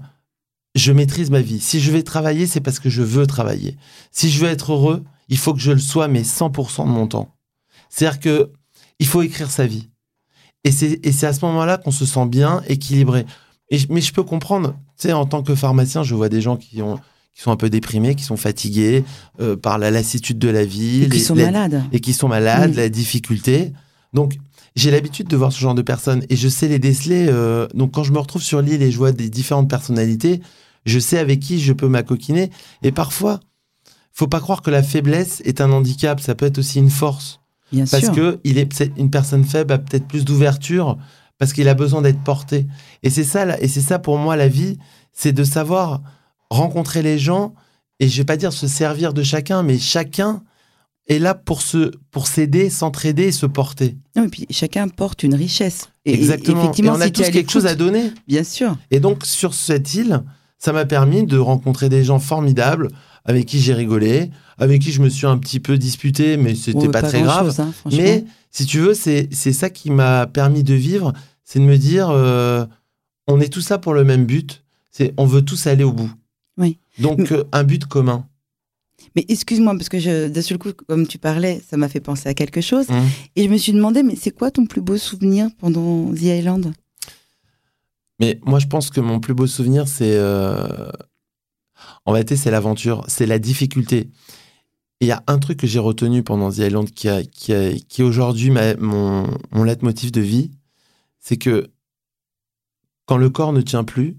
je 0.75 0.93
maîtrise 0.93 1.31
ma 1.31 1.41
vie. 1.41 1.61
Si 1.61 1.81
je 1.81 1.91
vais 1.91 2.03
travailler, 2.03 2.47
c'est 2.47 2.61
parce 2.61 2.79
que 2.79 2.91
je 2.91 3.03
veux 3.03 3.27
travailler. 3.27 3.77
Si 4.13 4.31
je 4.31 4.41
veux 4.41 4.51
être 4.51 4.73
heureux, 4.73 5.05
il 5.29 5.39
faut 5.39 5.53
que 5.53 5.61
je 5.61 5.73
le 5.73 5.79
sois, 5.79 6.09
mais 6.09 6.23
100% 6.23 6.85
de 6.85 6.91
mon 6.91 7.07
temps. 7.07 7.35
C'est-à-dire 7.89 8.21
que 8.21 8.53
il 8.99 9.07
faut 9.07 9.23
écrire 9.23 9.51
sa 9.51 9.67
vie. 9.67 9.91
Et 10.65 10.73
c'est 10.73 11.25
à 11.25 11.33
ce 11.33 11.45
moment-là 11.45 11.79
qu'on 11.79 11.91
se 11.91 12.05
sent 12.05 12.27
bien, 12.27 12.63
équilibré. 12.69 13.27
Mais 13.89 14.01
je 14.01 14.13
peux 14.13 14.23
comprendre, 14.23 14.75
tu 14.99 15.09
sais, 15.09 15.13
en 15.13 15.25
tant 15.25 15.43
que 15.43 15.55
pharmacien, 15.55 16.03
je 16.03 16.15
vois 16.15 16.29
des 16.29 16.41
gens 16.41 16.57
qui, 16.57 16.83
ont, 16.83 16.99
qui 17.39 17.45
sont 17.45 17.53
un 17.53 17.57
peu 17.57 17.71
déprimés, 17.71 18.17
qui 18.17 18.25
sont 18.25 18.37
fatigués 18.37 19.05
euh, 19.41 19.55
par 19.55 19.79
la 19.79 19.93
lassitude 19.93 20.41
de 20.41 20.49
la 20.49 20.65
vie. 20.65 21.05
et 21.05 21.09
qui 21.09 21.21
sont 21.21 21.37
la- 21.37 21.45
malades. 21.53 21.85
et 21.93 22.01
qui 22.01 22.13
sont 22.13 22.27
malades, 22.27 22.75
la 22.75 22.89
difficulté. 22.89 23.73
Donc, 24.13 24.35
j'ai 24.75 24.91
l'habitude 24.91 25.29
de 25.29 25.37
voir 25.37 25.53
ce 25.53 25.61
genre 25.61 25.77
de 25.77 25.83
personnes 25.83 26.25
et 26.31 26.35
je 26.35 26.49
sais 26.49 26.67
les 26.67 26.81
déceler. 26.81 27.29
euh, 27.31 27.69
donc, 27.75 27.93
quand 27.93 28.03
je 28.03 28.11
me 28.11 28.19
retrouve 28.19 28.43
sur 28.43 28.61
l'île 28.61 28.83
et 28.83 28.91
je 28.91 28.97
vois 28.99 29.13
des 29.13 29.31
différentes 29.31 29.71
personnalités, 29.71 30.41
je 30.85 30.99
sais 30.99 31.17
avec 31.17 31.39
qui 31.39 31.61
je 31.61 31.73
peux 31.73 31.87
m'acoquiner. 31.87 32.51
Et 32.83 32.91
parfois, 32.91 33.39
faut 34.13 34.27
pas 34.27 34.41
croire 34.41 34.61
que 34.61 34.71
la 34.73 34.83
faiblesse 34.83 35.41
est 35.45 35.61
un 35.61 35.71
handicap. 35.71 36.19
Ça 36.21 36.35
peut 36.35 36.47
être 36.47 36.59
aussi 36.59 36.81
une 36.81 36.91
force. 36.91 37.39
Bien 37.71 37.85
Parce 37.89 38.03
sûr. 38.07 38.15
que 38.15 38.41
il 38.43 38.59
est 38.59 38.83
une 38.97 39.11
personne 39.11 39.45
faible 39.45 39.73
a 39.75 39.79
peut-être 39.79 40.09
plus 40.09 40.25
d'ouverture 40.25 40.99
parce 41.39 41.53
qu'il 41.53 41.69
a 41.69 41.75
besoin 41.75 42.03
d'être 42.03 42.25
porté. 42.25 42.67
Et 43.05 43.11
c'est 43.11 43.23
ça, 43.23 43.57
et 43.61 43.69
c'est 43.69 43.81
ça 43.81 44.01
pour 44.01 44.19
moi 44.19 44.35
la 44.35 44.49
vie, 44.49 44.77
c'est 45.13 45.31
de 45.33 45.45
savoir 45.45 46.03
rencontrer 46.51 47.03
les 47.03 47.19
gens 47.19 47.55
et 48.01 48.09
je 48.09 48.17
vais 48.19 48.25
pas 48.25 48.37
dire 48.37 48.53
se 48.53 48.67
servir 48.69 49.13
de 49.13 49.23
chacun, 49.23 49.63
mais 49.63 49.79
chacun 49.79 50.43
est 51.09 51.19
là 51.19 51.35
pour 51.35 51.63
se 51.63 51.91
pour 52.11 52.27
s'aider, 52.27 52.71
s'entraider 52.71 53.25
et 53.25 53.33
se 53.33 53.47
porter. 53.47 53.97
Non, 54.15 54.25
et 54.25 54.29
puis 54.29 54.47
chacun 54.51 54.89
porte 54.89 55.23
une 55.23 55.35
richesse. 55.35 55.89
Et, 56.05 56.15
Exactement. 56.15 56.63
effectivement, 56.63 56.95
et 56.95 56.99
on 56.99 57.01
a 57.01 57.07
si 57.07 57.13
tous 57.13 57.31
quelque 57.31 57.51
chose 57.51 57.67
à 57.67 57.75
donner. 57.75 58.13
Bien 58.27 58.45
sûr. 58.45 58.77
Et 58.91 59.01
donc 59.01 59.25
sur 59.25 59.55
cette 59.55 59.95
île, 59.95 60.23
ça 60.59 60.73
m'a 60.73 60.85
permis 60.85 61.25
de 61.25 61.39
rencontrer 61.39 61.89
des 61.89 62.05
gens 62.05 62.19
formidables 62.19 62.89
avec 63.25 63.47
qui 63.47 63.61
j'ai 63.61 63.75
rigolé, 63.75 64.31
avec 64.59 64.81
qui 64.83 64.93
je 64.93 65.01
me 65.03 65.09
suis 65.09 65.27
un 65.27 65.39
petit 65.39 65.61
peu 65.61 65.77
disputé, 65.79 66.37
mais 66.37 66.55
c'était 66.55 66.79
Ouais, 66.79 66.89
pas, 66.89 67.03
très 67.03 67.23
grave. 67.23 67.55
hein. 67.59 67.73
Mais 67.93 68.25
si 68.51 68.65
tu 68.67 68.79
veux, 68.79 68.95
c'est 68.95 69.29
c'est 69.33 69.53
ça 69.53 69.71
qui 69.71 69.91
m'a 69.91 70.27
permis 70.27 70.63
de 70.63 70.75
vivre, 70.75 71.13
c'est 71.45 71.59
de 71.59 71.65
me 71.65 71.77
dire, 71.79 72.09
euh, 72.11 72.65
on 73.27 73.41
est 73.41 73.53
tous 73.53 73.61
ça 73.61 73.79
pour 73.79 73.93
le 73.95 74.05
même 74.05 74.25
but, 74.25 74.63
c'est 74.91 75.13
on 75.17 75.27
veut 75.27 75.43
tous 75.43 75.67
aller 75.67 75.85
au 75.85 75.93
bout. 75.93 76.11
Oui. 76.59 76.79
Donc 76.99 77.19
Mais- 77.19 77.33
euh, 77.33 77.45
un 77.53 77.65
but 77.65 77.87
commun. 77.87 78.27
Mais 79.17 79.25
excuse-moi, 79.29 79.73
parce 79.75 79.89
que 79.89 79.99
je, 79.99 80.29
d'un 80.29 80.43
seul 80.43 80.59
coup, 80.59 80.71
comme 80.87 81.07
tu 81.07 81.19
parlais, 81.19 81.63
ça 81.67 81.77
m'a 81.77 81.89
fait 81.89 82.01
penser 82.01 82.29
à 82.29 82.35
quelque 82.35 82.61
chose. 82.61 82.91
Hum. 82.91 83.07
Et 83.37 83.45
je 83.45 83.49
me 83.49 83.57
suis 83.57 83.73
demandé, 83.73 84.03
mais 84.03 84.17
c'est 84.17 84.33
quoi 84.33 84.51
ton 84.51 84.67
plus 84.67 84.81
beau 84.83 84.97
souvenir 84.97 85.49
pendant 85.59 86.13
The 86.13 86.23
Island? 86.23 86.73
Mais 88.21 88.41
moi, 88.45 88.59
je 88.59 88.67
pense 88.67 88.91
que 88.91 89.01
mon 89.01 89.21
plus 89.21 89.35
beau 89.35 89.47
souvenir, 89.47 89.87
c'est. 89.89 90.15
euh, 90.17 90.91
En 92.05 92.13
vérité, 92.13 92.37
c'est 92.37 92.51
l'aventure, 92.51 93.05
c'est 93.07 93.27
la 93.27 93.39
difficulté. 93.39 94.11
Et 95.01 95.05
il 95.05 95.09
y 95.09 95.13
a 95.13 95.23
un 95.29 95.39
truc 95.39 95.61
que 95.61 95.67
j'ai 95.69 95.79
retenu 95.79 96.25
pendant 96.25 96.51
The 96.51 96.59
Island 96.59 96.91
qui, 96.91 97.09
a, 97.09 97.23
qui, 97.23 97.53
a- 97.53 97.73
qui 97.75 98.01
est 98.03 98.05
aujourd'hui 98.05 98.51
mon, 98.51 99.29
mon 99.53 99.63
leitmotiv 99.63 100.11
de 100.11 100.21
vie, 100.21 100.51
c'est 101.21 101.37
que 101.37 101.69
quand 103.07 103.17
le 103.17 103.31
corps 103.31 103.53
ne 103.53 103.61
tient 103.61 103.85
plus, 103.85 104.17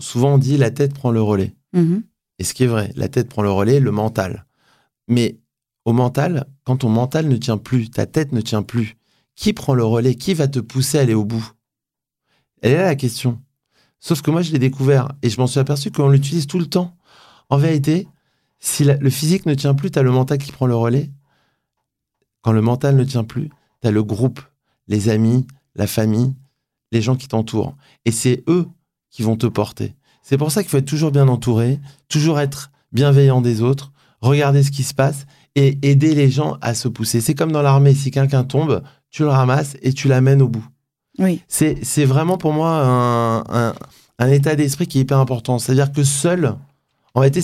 souvent 0.00 0.34
on 0.34 0.38
dit 0.38 0.56
la 0.56 0.70
tête 0.70 0.94
prend 0.94 1.10
le 1.10 1.22
relais. 1.22 1.54
Mhm. 1.72 2.02
Et 2.38 2.44
ce 2.44 2.54
qui 2.54 2.64
est 2.64 2.68
vrai, 2.68 2.92
la 2.96 3.08
tête 3.08 3.28
prend 3.28 3.42
le 3.42 3.50
relais, 3.50 3.80
le 3.80 3.90
mental. 3.90 4.46
Mais 5.08 5.38
au 5.84 5.92
mental, 5.92 6.46
quand 6.64 6.78
ton 6.78 6.88
mental 6.88 7.28
ne 7.28 7.36
tient 7.36 7.58
plus, 7.58 7.90
ta 7.90 8.06
tête 8.06 8.32
ne 8.32 8.40
tient 8.40 8.62
plus, 8.62 8.96
qui 9.34 9.52
prend 9.52 9.74
le 9.74 9.84
relais? 9.84 10.14
Qui 10.14 10.34
va 10.34 10.48
te 10.48 10.58
pousser 10.58 10.98
à 10.98 11.02
aller 11.02 11.14
au 11.14 11.24
bout? 11.24 11.52
Elle 12.62 12.72
est 12.72 12.76
là 12.76 12.84
la 12.84 12.96
question. 12.96 13.40
Sauf 13.98 14.22
que 14.22 14.30
moi, 14.30 14.42
je 14.42 14.52
l'ai 14.52 14.58
découvert 14.58 15.12
et 15.22 15.30
je 15.30 15.40
m'en 15.40 15.46
suis 15.46 15.60
aperçu 15.60 15.90
qu'on 15.90 16.08
l'utilise 16.08 16.46
tout 16.46 16.58
le 16.58 16.66
temps. 16.66 16.96
En 17.48 17.56
vérité, 17.58 18.08
si 18.58 18.84
la- 18.84 18.96
le 18.96 19.10
physique 19.10 19.46
ne 19.46 19.54
tient 19.54 19.74
plus, 19.74 19.90
tu 19.90 19.98
as 19.98 20.02
le 20.02 20.10
mental 20.10 20.38
qui 20.38 20.52
prend 20.52 20.66
le 20.66 20.74
relais. 20.74 21.10
Quand 22.42 22.52
le 22.52 22.62
mental 22.62 22.96
ne 22.96 23.04
tient 23.04 23.24
plus, 23.24 23.50
tu 23.82 23.88
as 23.88 23.90
le 23.90 24.02
groupe, 24.02 24.40
les 24.88 25.08
amis, 25.08 25.46
la 25.74 25.86
famille, 25.86 26.34
les 26.92 27.02
gens 27.02 27.16
qui 27.16 27.28
t'entourent. 27.28 27.76
Et 28.04 28.12
c'est 28.12 28.44
eux 28.48 28.66
qui 29.10 29.22
vont 29.22 29.36
te 29.36 29.46
porter. 29.46 29.94
C'est 30.22 30.38
pour 30.38 30.52
ça 30.52 30.62
qu'il 30.62 30.70
faut 30.70 30.76
être 30.78 30.84
toujours 30.86 31.10
bien 31.10 31.28
entouré, 31.28 31.78
toujours 32.08 32.38
être 32.40 32.70
bienveillant 32.92 33.40
des 33.40 33.62
autres, 33.62 33.92
regarder 34.20 34.62
ce 34.62 34.70
qui 34.70 34.82
se 34.82 34.94
passe 34.94 35.26
et 35.56 35.78
aider 35.82 36.14
les 36.14 36.30
gens 36.30 36.56
à 36.60 36.74
se 36.74 36.88
pousser. 36.88 37.20
C'est 37.20 37.34
comme 37.34 37.52
dans 37.52 37.62
l'armée, 37.62 37.94
si 37.94 38.10
quelqu'un 38.10 38.44
tombe, 38.44 38.82
tu 39.10 39.22
le 39.22 39.28
ramasses 39.30 39.76
et 39.82 39.92
tu 39.92 40.06
l'amènes 40.08 40.42
au 40.42 40.48
bout. 40.48 40.64
Oui. 41.18 41.40
C'est 41.48 42.04
vraiment 42.04 42.38
pour 42.38 42.52
moi 42.52 42.70
un, 42.70 43.38
un- 43.48 43.74
un 44.18 44.28
état 44.30 44.54
d'esprit 44.54 44.86
qui 44.86 44.98
est 44.98 45.02
hyper 45.02 45.18
important. 45.18 45.58
C'est-à-dire 45.58 45.92
que 45.92 46.04
seul, 46.04 46.54
en 47.14 47.20
réalité, 47.20 47.40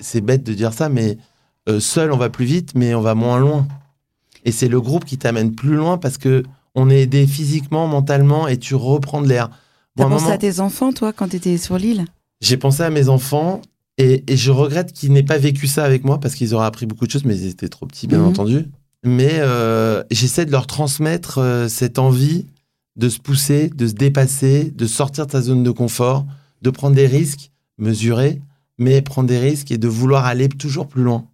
c'est 0.00 0.20
bête 0.22 0.44
de 0.44 0.54
dire 0.54 0.72
ça, 0.72 0.88
mais 0.88 1.18
euh, 1.68 1.80
seul, 1.80 2.12
on 2.12 2.16
va 2.16 2.30
plus 2.30 2.44
vite, 2.46 2.72
mais 2.74 2.94
on 2.94 3.00
va 3.02 3.14
moins 3.14 3.38
loin. 3.38 3.66
Et 4.44 4.52
c'est 4.52 4.68
le 4.68 4.80
groupe 4.80 5.04
qui 5.04 5.18
t'amène 5.18 5.54
plus 5.54 5.74
loin 5.74 5.98
parce 5.98 6.16
que 6.16 6.42
on 6.74 6.88
est 6.88 7.00
aidé 7.02 7.26
physiquement, 7.26 7.86
mentalement, 7.88 8.46
et 8.48 8.56
tu 8.56 8.74
reprends 8.76 9.20
de 9.20 9.26
l'air. 9.28 9.50
T'as 10.00 10.04
Bon, 10.08 10.10
pensé 10.14 10.24
moment- 10.24 10.34
à 10.34 10.38
tes 10.38 10.60
enfants, 10.60 10.92
toi, 10.92 11.12
quand 11.12 11.28
t'étais 11.28 11.56
sur 11.58 11.76
l'île? 11.78 12.04
J'ai 12.40 12.56
pensé 12.56 12.82
à 12.82 12.90
mes 12.90 13.08
enfants 13.08 13.60
et, 13.98 14.24
et 14.26 14.36
je 14.36 14.50
regrette 14.50 14.92
qu'ils 14.92 15.12
n'aient 15.12 15.22
pas 15.22 15.38
vécu 15.38 15.66
ça 15.66 15.84
avec 15.84 16.04
moi 16.04 16.18
parce 16.18 16.34
qu'ils 16.34 16.54
auraient 16.54 16.66
appris 16.66 16.86
beaucoup 16.86 17.06
de 17.06 17.10
choses, 17.10 17.24
mais 17.24 17.36
ils 17.36 17.48
étaient 17.48 17.68
trop 17.68 17.86
petits, 17.86 18.06
bien 18.06 18.20
Mhm. 18.20 18.26
entendu. 18.26 18.66
Mais 19.04 19.30
euh, 19.40 20.02
j'essaie 20.10 20.46
de 20.46 20.50
leur 20.52 20.66
transmettre 20.66 21.38
euh, 21.38 21.68
cette 21.68 21.98
envie 21.98 22.46
de 22.96 23.08
se 23.08 23.18
pousser, 23.18 23.68
de 23.68 23.86
se 23.86 23.92
dépasser, 23.94 24.70
de 24.74 24.86
sortir 24.86 25.26
de 25.26 25.32
sa 25.32 25.40
zone 25.42 25.62
de 25.62 25.70
confort, 25.70 26.26
de 26.62 26.70
prendre 26.70 26.96
des 26.96 27.06
risques 27.06 27.50
mesurés, 27.78 28.40
mais 28.78 29.00
prendre 29.02 29.28
des 29.28 29.38
risques 29.38 29.70
et 29.70 29.78
de 29.78 29.88
vouloir 29.88 30.26
aller 30.26 30.48
toujours 30.48 30.86
plus 30.86 31.02
loin. 31.02 31.24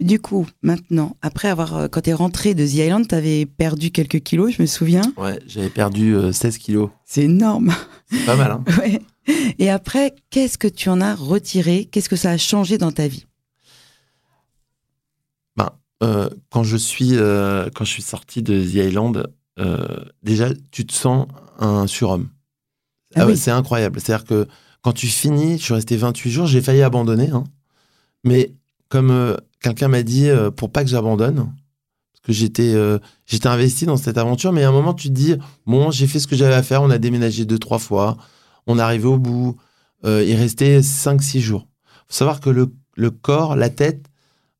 Du 0.00 0.20
coup, 0.20 0.46
maintenant, 0.62 1.16
après 1.22 1.48
avoir, 1.48 1.74
euh, 1.76 1.88
quand 1.88 2.02
t'es 2.02 2.12
rentré 2.12 2.54
de 2.54 2.66
The 2.66 2.74
Island, 2.74 3.08
t'avais 3.08 3.46
perdu 3.46 3.90
quelques 3.90 4.20
kilos, 4.20 4.52
je 4.56 4.62
me 4.62 4.66
souviens. 4.66 5.12
Ouais, 5.16 5.38
j'avais 5.46 5.70
perdu 5.70 6.14
euh, 6.14 6.30
16 6.32 6.58
kilos. 6.58 6.90
C'est 7.06 7.22
énorme. 7.24 7.72
C'est 8.10 8.26
pas 8.26 8.36
mal, 8.36 8.50
hein 8.50 8.64
Ouais. 8.78 9.00
Et 9.58 9.70
après, 9.70 10.14
qu'est-ce 10.30 10.58
que 10.58 10.68
tu 10.68 10.88
en 10.88 11.00
as 11.00 11.14
retiré? 11.14 11.86
Qu'est-ce 11.90 12.08
que 12.08 12.16
ça 12.16 12.30
a 12.32 12.36
changé 12.36 12.76
dans 12.78 12.92
ta 12.92 13.08
vie? 13.08 13.26
Euh, 16.04 16.28
quand 16.50 16.64
je 16.64 16.76
suis 16.76 17.10
euh, 17.12 17.70
quand 17.72 17.84
je 17.84 17.92
suis 17.92 18.02
sorti 18.02 18.42
de 18.42 18.60
The 18.60 18.74
Island, 18.74 19.32
déjà 20.24 20.48
tu 20.72 20.84
te 20.84 20.92
sens 20.92 21.28
un 21.60 21.86
surhomme. 21.86 22.28
Ah 23.14 23.20
Ah 23.20 23.26
oui. 23.28 23.36
C'est 23.36 23.52
incroyable. 23.52 24.00
C'est-à-dire 24.00 24.24
que 24.26 24.48
quand 24.80 24.92
tu 24.92 25.06
finis, 25.06 25.58
je 25.58 25.62
suis 25.62 25.74
resté 25.74 25.96
28 25.96 26.30
jours, 26.32 26.46
j'ai 26.48 26.60
failli 26.60 26.82
abandonner. 26.82 27.30
hein. 27.30 27.44
Mais 28.24 28.52
comme 28.92 29.10
euh, 29.10 29.34
quelqu'un 29.62 29.88
m'a 29.88 30.02
dit, 30.02 30.28
euh, 30.28 30.50
pour 30.50 30.70
pas 30.70 30.84
que 30.84 30.90
j'abandonne, 30.90 31.36
parce 31.36 32.20
que 32.26 32.32
j'étais 32.34 32.74
euh, 32.74 32.98
j'étais 33.24 33.46
investi 33.46 33.86
dans 33.86 33.96
cette 33.96 34.18
aventure, 34.18 34.52
mais 34.52 34.64
à 34.64 34.68
un 34.68 34.72
moment 34.72 34.92
tu 34.92 35.08
te 35.08 35.14
dis, 35.14 35.34
bon, 35.64 35.90
j'ai 35.90 36.06
fait 36.06 36.18
ce 36.18 36.26
que 36.26 36.36
j'avais 36.36 36.52
à 36.52 36.62
faire, 36.62 36.82
on 36.82 36.90
a 36.90 36.98
déménagé 36.98 37.46
deux, 37.46 37.58
trois 37.58 37.78
fois, 37.78 38.18
on 38.66 38.78
est 38.78 38.82
arrivé 38.82 39.06
au 39.06 39.16
bout, 39.16 39.56
euh, 40.04 40.22
il 40.22 40.34
restait 40.34 40.80
5-6 40.80 41.40
jours. 41.40 41.68
faut 42.06 42.14
savoir 42.14 42.40
que 42.40 42.50
le, 42.50 42.70
le 42.94 43.10
corps, 43.10 43.56
la 43.56 43.70
tête, 43.70 44.04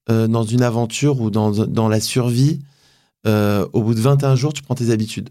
euh, 0.09 0.27
dans 0.29 0.45
une 0.45 0.63
aventure 0.63 1.21
ou 1.21 1.31
dans, 1.31 1.51
dans 1.51 1.91
la 1.91 2.01
survie, 2.01 2.61
au 3.27 3.83
bout 3.83 3.93
de 3.95 4.01
21 4.01 4.35
jours, 4.35 4.55
tu 4.55 4.63
prends 4.63 4.75
tes 4.75 4.91
habitudes. 4.91 5.29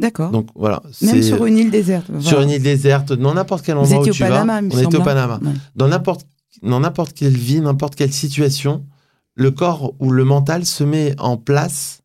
D'accord. 0.00 0.30
Donc 0.30 0.48
voilà. 0.54 0.82
Même 1.02 1.22
sur 1.22 1.44
une 1.44 1.58
île 1.58 1.70
déserte. 1.70 2.06
sur 2.20 2.40
une 2.40 2.50
île 2.50 2.62
déserte, 2.62 3.12
dans 3.12 3.34
n'importe 3.34 3.64
quel 3.66 3.76
Vous 3.76 3.82
endroit 3.82 3.98
étiez 3.98 4.10
où 4.10 4.14
au 4.14 4.14
tu 4.14 4.22
Panama, 4.22 4.62
vas, 4.62 4.66
on 4.72 4.78
était 4.78 4.96
au 4.96 5.00
hein. 5.02 5.04
Panama. 5.04 5.40
Ouais. 5.42 5.52
Dans 5.76 5.88
n'importe 5.88 6.26
dans 6.62 6.80
n'importe 6.80 7.12
quelle 7.14 7.36
vie, 7.36 7.60
n'importe 7.60 7.94
quelle 7.94 8.12
situation, 8.12 8.86
le 9.34 9.50
corps 9.50 9.94
ou 10.00 10.10
le 10.10 10.24
mental 10.24 10.66
se 10.66 10.84
met 10.84 11.14
en 11.18 11.36
place 11.36 12.02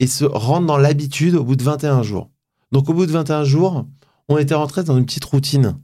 et 0.00 0.06
se 0.06 0.24
rentre 0.24 0.66
dans 0.66 0.76
l'habitude 0.76 1.34
au 1.34 1.44
bout 1.44 1.56
de 1.56 1.62
21 1.62 2.02
jours. 2.02 2.30
Donc 2.72 2.88
au 2.88 2.94
bout 2.94 3.06
de 3.06 3.12
21 3.12 3.44
jours, 3.44 3.86
on 4.28 4.38
était 4.38 4.54
rentré 4.54 4.84
dans 4.84 4.96
une 4.96 5.06
petite 5.06 5.24
routine. 5.24 5.78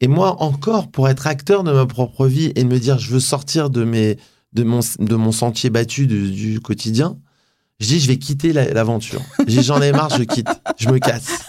Et 0.00 0.08
moi 0.08 0.42
encore, 0.42 0.90
pour 0.90 1.08
être 1.08 1.26
acteur 1.26 1.64
de 1.64 1.72
ma 1.72 1.86
propre 1.86 2.26
vie 2.26 2.52
et 2.54 2.64
me 2.64 2.78
dire 2.78 2.98
je 2.98 3.10
veux 3.10 3.20
sortir 3.20 3.70
de 3.70 3.84
mes 3.84 4.18
de 4.52 4.62
mon, 4.62 4.80
de 5.00 5.16
mon 5.16 5.32
sentier 5.32 5.68
battu 5.68 6.06
du, 6.06 6.60
quotidien, 6.60 7.18
je 7.80 7.88
dis 7.88 7.98
je 7.98 8.06
vais 8.06 8.18
quitter 8.18 8.52
la- 8.52 8.72
l'aventure. 8.72 9.20
J'en 9.48 9.82
ai 9.82 9.90
marre, 9.90 10.10
je 10.10 10.22
quitte, 10.22 10.48
je 10.78 10.88
me 10.90 10.98
casse. 10.98 11.44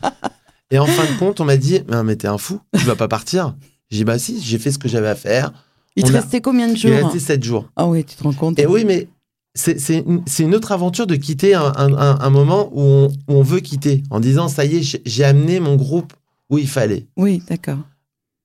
et 0.70 0.78
en 0.78 0.86
fin 0.86 1.04
de 1.12 1.18
compte, 1.18 1.40
on 1.40 1.44
m'a 1.44 1.58
dit 1.58 1.80
mais 2.04 2.16
t'es 2.16 2.28
un 2.28 2.38
fou, 2.38 2.60
tu 2.78 2.84
vas 2.84 2.96
pas 2.96 3.08
partir. 3.08 3.54
J'ai 3.90 3.98
dit 3.98 4.04
bah 4.04 4.18
si, 4.18 4.40
j'ai 4.40 4.58
fait 4.58 4.70
ce 4.70 4.78
que 4.78 4.88
j'avais 4.88 5.08
à 5.08 5.14
faire. 5.14 5.52
Il 5.96 6.04
te 6.04 6.10
a- 6.10 6.20
restait 6.20 6.40
combien 6.40 6.66
de 6.68 6.72
Il 6.72 6.78
jours 6.78 6.90
est 6.92 7.02
resté 7.02 7.18
7 7.18 7.42
jours. 7.42 7.68
Ah 7.76 7.86
oui, 7.88 8.04
tu 8.04 8.16
te 8.16 8.22
rends 8.22 8.32
compte 8.32 8.58
Et 8.58 8.66
oui, 8.66 8.84
mais 8.84 9.08
c'est 9.54 9.76
une, 10.06 10.22
une 10.38 10.54
autre 10.54 10.72
aventure 10.72 11.06
de 11.06 11.16
quitter 11.16 11.54
un, 11.54 11.72
un- 11.76 11.94
un- 11.94 12.20
un 12.20 12.30
moment 12.30 12.68
où 12.72 12.80
on, 12.80 13.06
où 13.08 13.34
on 13.34 13.42
veut 13.42 13.60
quitter, 13.60 14.02
en 14.10 14.20
disant 14.20 14.48
ça 14.48 14.64
y 14.64 14.76
est, 14.76 15.00
j'ai- 15.04 15.24
amené 15.24 15.58
mon 15.58 15.74
groupe 15.76 16.12
où 16.50 16.58
il 16.58 16.68
fallait. 16.68 17.06
Oui, 17.16 17.42
d'accord. 17.48 17.78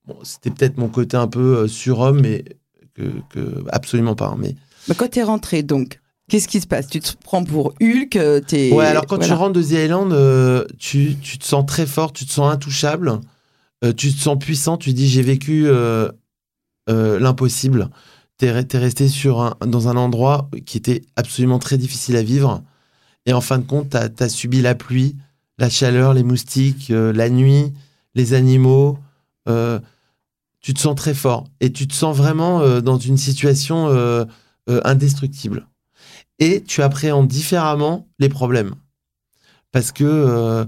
Bon, 0.07 0.15
C'était 0.23 0.49
peut-être 0.49 0.77
mon 0.77 0.87
côté 0.89 1.15
un 1.17 1.27
peu 1.27 1.57
euh, 1.59 1.67
surhomme, 1.67 2.21
mais 2.21 2.43
que, 2.95 3.03
que- 3.29 3.63
absolument 3.71 4.15
pas. 4.15 4.27
hein, 4.27 4.37
Mais 4.39 4.55
Bah, 4.87 4.95
quand 4.97 5.09
t'es 5.09 5.23
rentré, 5.23 5.61
donc, 5.63 5.99
qu'est-ce 6.29 6.47
qui 6.47 6.59
se 6.61 6.67
passe? 6.67 6.87
Tu 6.87 6.99
te 6.99 7.11
prends 7.23 7.43
pour 7.43 7.73
Hulk 7.81 8.15
euh, 8.15 8.39
t'es- 8.41 8.71
ouais, 8.73 8.85
alors 8.85 9.05
quand 9.05 9.19
tu 9.19 9.31
rentres 9.33 9.53
de 9.53 9.61
The 9.63 9.71
Island, 9.85 10.11
euh, 10.13 10.65
tu, 10.79 11.15
tu 11.21 11.37
te 11.37 11.45
sens 11.45 11.65
très 11.65 11.85
fort, 11.85 12.11
tu 12.11 12.25
te 12.25 12.31
sens 12.31 12.51
intouchable, 12.51 13.19
euh, 13.83 13.93
tu 13.93 14.13
te 14.13 14.19
sens 14.19 14.37
puissant. 14.37 14.77
Tu 14.77 14.93
dis 14.93 15.07
j'ai 15.07 15.21
vécu 15.21 15.67
euh, 15.67 16.09
euh, 16.89 17.19
l'impossible. 17.19 17.89
T'es 18.37 18.51
re- 18.51 18.65
t'es 18.65 18.77
resté 18.77 19.07
sur 19.07 19.41
un, 19.41 19.55
dans 19.65 19.87
un 19.87 19.97
endroit 19.97 20.49
qui 20.65 20.77
était 20.77 21.01
absolument 21.15 21.59
très 21.59 21.77
difficile 21.77 22.15
à 22.15 22.23
vivre. 22.23 22.63
Et 23.25 23.33
en 23.33 23.41
fin 23.41 23.57
de 23.59 23.65
compte, 23.65 23.89
t'as 23.89 24.09
as 24.19 24.29
subi 24.29 24.61
la 24.61 24.75
pluie, 24.75 25.15
la 25.57 25.69
chaleur, 25.69 26.13
les 26.13 26.23
moustiques, 26.23 26.89
la 26.89 27.29
nuit, 27.29 27.71
les 28.15 28.33
animaux. 28.33 28.99
tu 30.59 30.73
te 30.73 30.79
sens 30.79 30.95
très 30.95 31.13
fort 31.13 31.45
et 31.61 31.71
tu 31.71 31.87
te 31.87 31.93
sens 31.93 32.15
vraiment 32.17 32.81
dans 32.81 32.97
une 32.97 33.17
situation 33.17 33.87
indestructible. 34.67 35.67
Et 36.39 36.63
tu 36.63 36.81
appréhendes 36.81 37.29
différemment 37.29 38.09
les 38.19 38.27
problèmes. 38.29 38.75
Parce 39.71 39.93
que, 39.93 40.65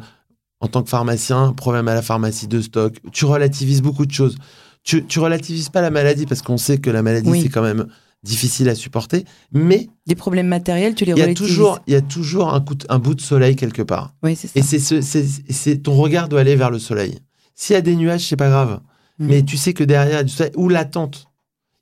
en 0.61 0.67
tant 0.67 0.83
que 0.83 0.89
pharmacien, 0.89 1.53
problème 1.53 1.87
à 1.87 1.93
la 1.93 2.01
pharmacie 2.01 2.47
de 2.47 2.61
stock, 2.61 2.95
tu 3.11 3.25
relativises 3.25 3.81
beaucoup 3.81 4.05
de 4.05 4.11
choses. 4.11 4.37
Tu, 4.83 5.05
tu 5.05 5.19
relativises 5.19 5.69
pas 5.69 5.81
la 5.81 5.89
maladie 5.91 6.25
parce 6.25 6.41
qu'on 6.41 6.57
sait 6.57 6.77
que 6.77 6.89
la 6.89 7.01
maladie, 7.01 7.29
Oui. 7.29 7.41
c'est 7.41 7.49
quand 7.49 7.61
même 7.63 7.87
difficile 8.23 8.69
à 8.69 8.75
supporter. 8.75 9.25
Mais 9.51 9.87
Des 10.07 10.15
problèmes 10.15 10.47
matériels, 10.47 10.95
tu 10.95 11.05
les 11.05 11.13
relativises. 11.13 11.37
toujours, 11.47 11.79
il 11.87 11.93
y 11.93 11.95
a 11.95 12.01
toujours 12.01 12.53
un, 12.53 12.61
coup 12.61 12.75
de- 12.75 12.85
un 12.89 12.97
bout 12.99 13.13
de 13.15 13.21
soleil 13.21 13.55
quelque 13.55 13.81
part. 13.81 14.13
Oui, 14.23 14.35
c'est 14.35 14.47
ça. 14.47 14.53
Et 14.55 14.63
c'est 14.63 14.79
ce, 14.79 15.01
c'est, 15.01 15.25
c'est- 15.49 15.77
ton 15.83 15.93
regard 15.95 16.29
doit 16.29 16.39
aller 16.41 16.55
vers 16.55 16.71
le 16.71 16.79
soleil. 16.79 17.19
S'il 17.55 17.73
y 17.75 17.77
a 17.77 17.81
des 17.81 17.95
nuages, 17.95 18.27
c'est 18.27 18.35
pas 18.35 18.49
grave. 18.49 18.79
Mhm. 19.19 19.27
Mais 19.27 19.43
tu 19.43 19.57
sais 19.57 19.73
que 19.73 19.83
derrière, 19.83 20.11
il 20.13 20.15
y 20.15 20.19
a 20.19 20.23
du 20.23 20.31
soleil 20.33 20.53
ou 20.55 20.69
l'attente. 20.69 21.27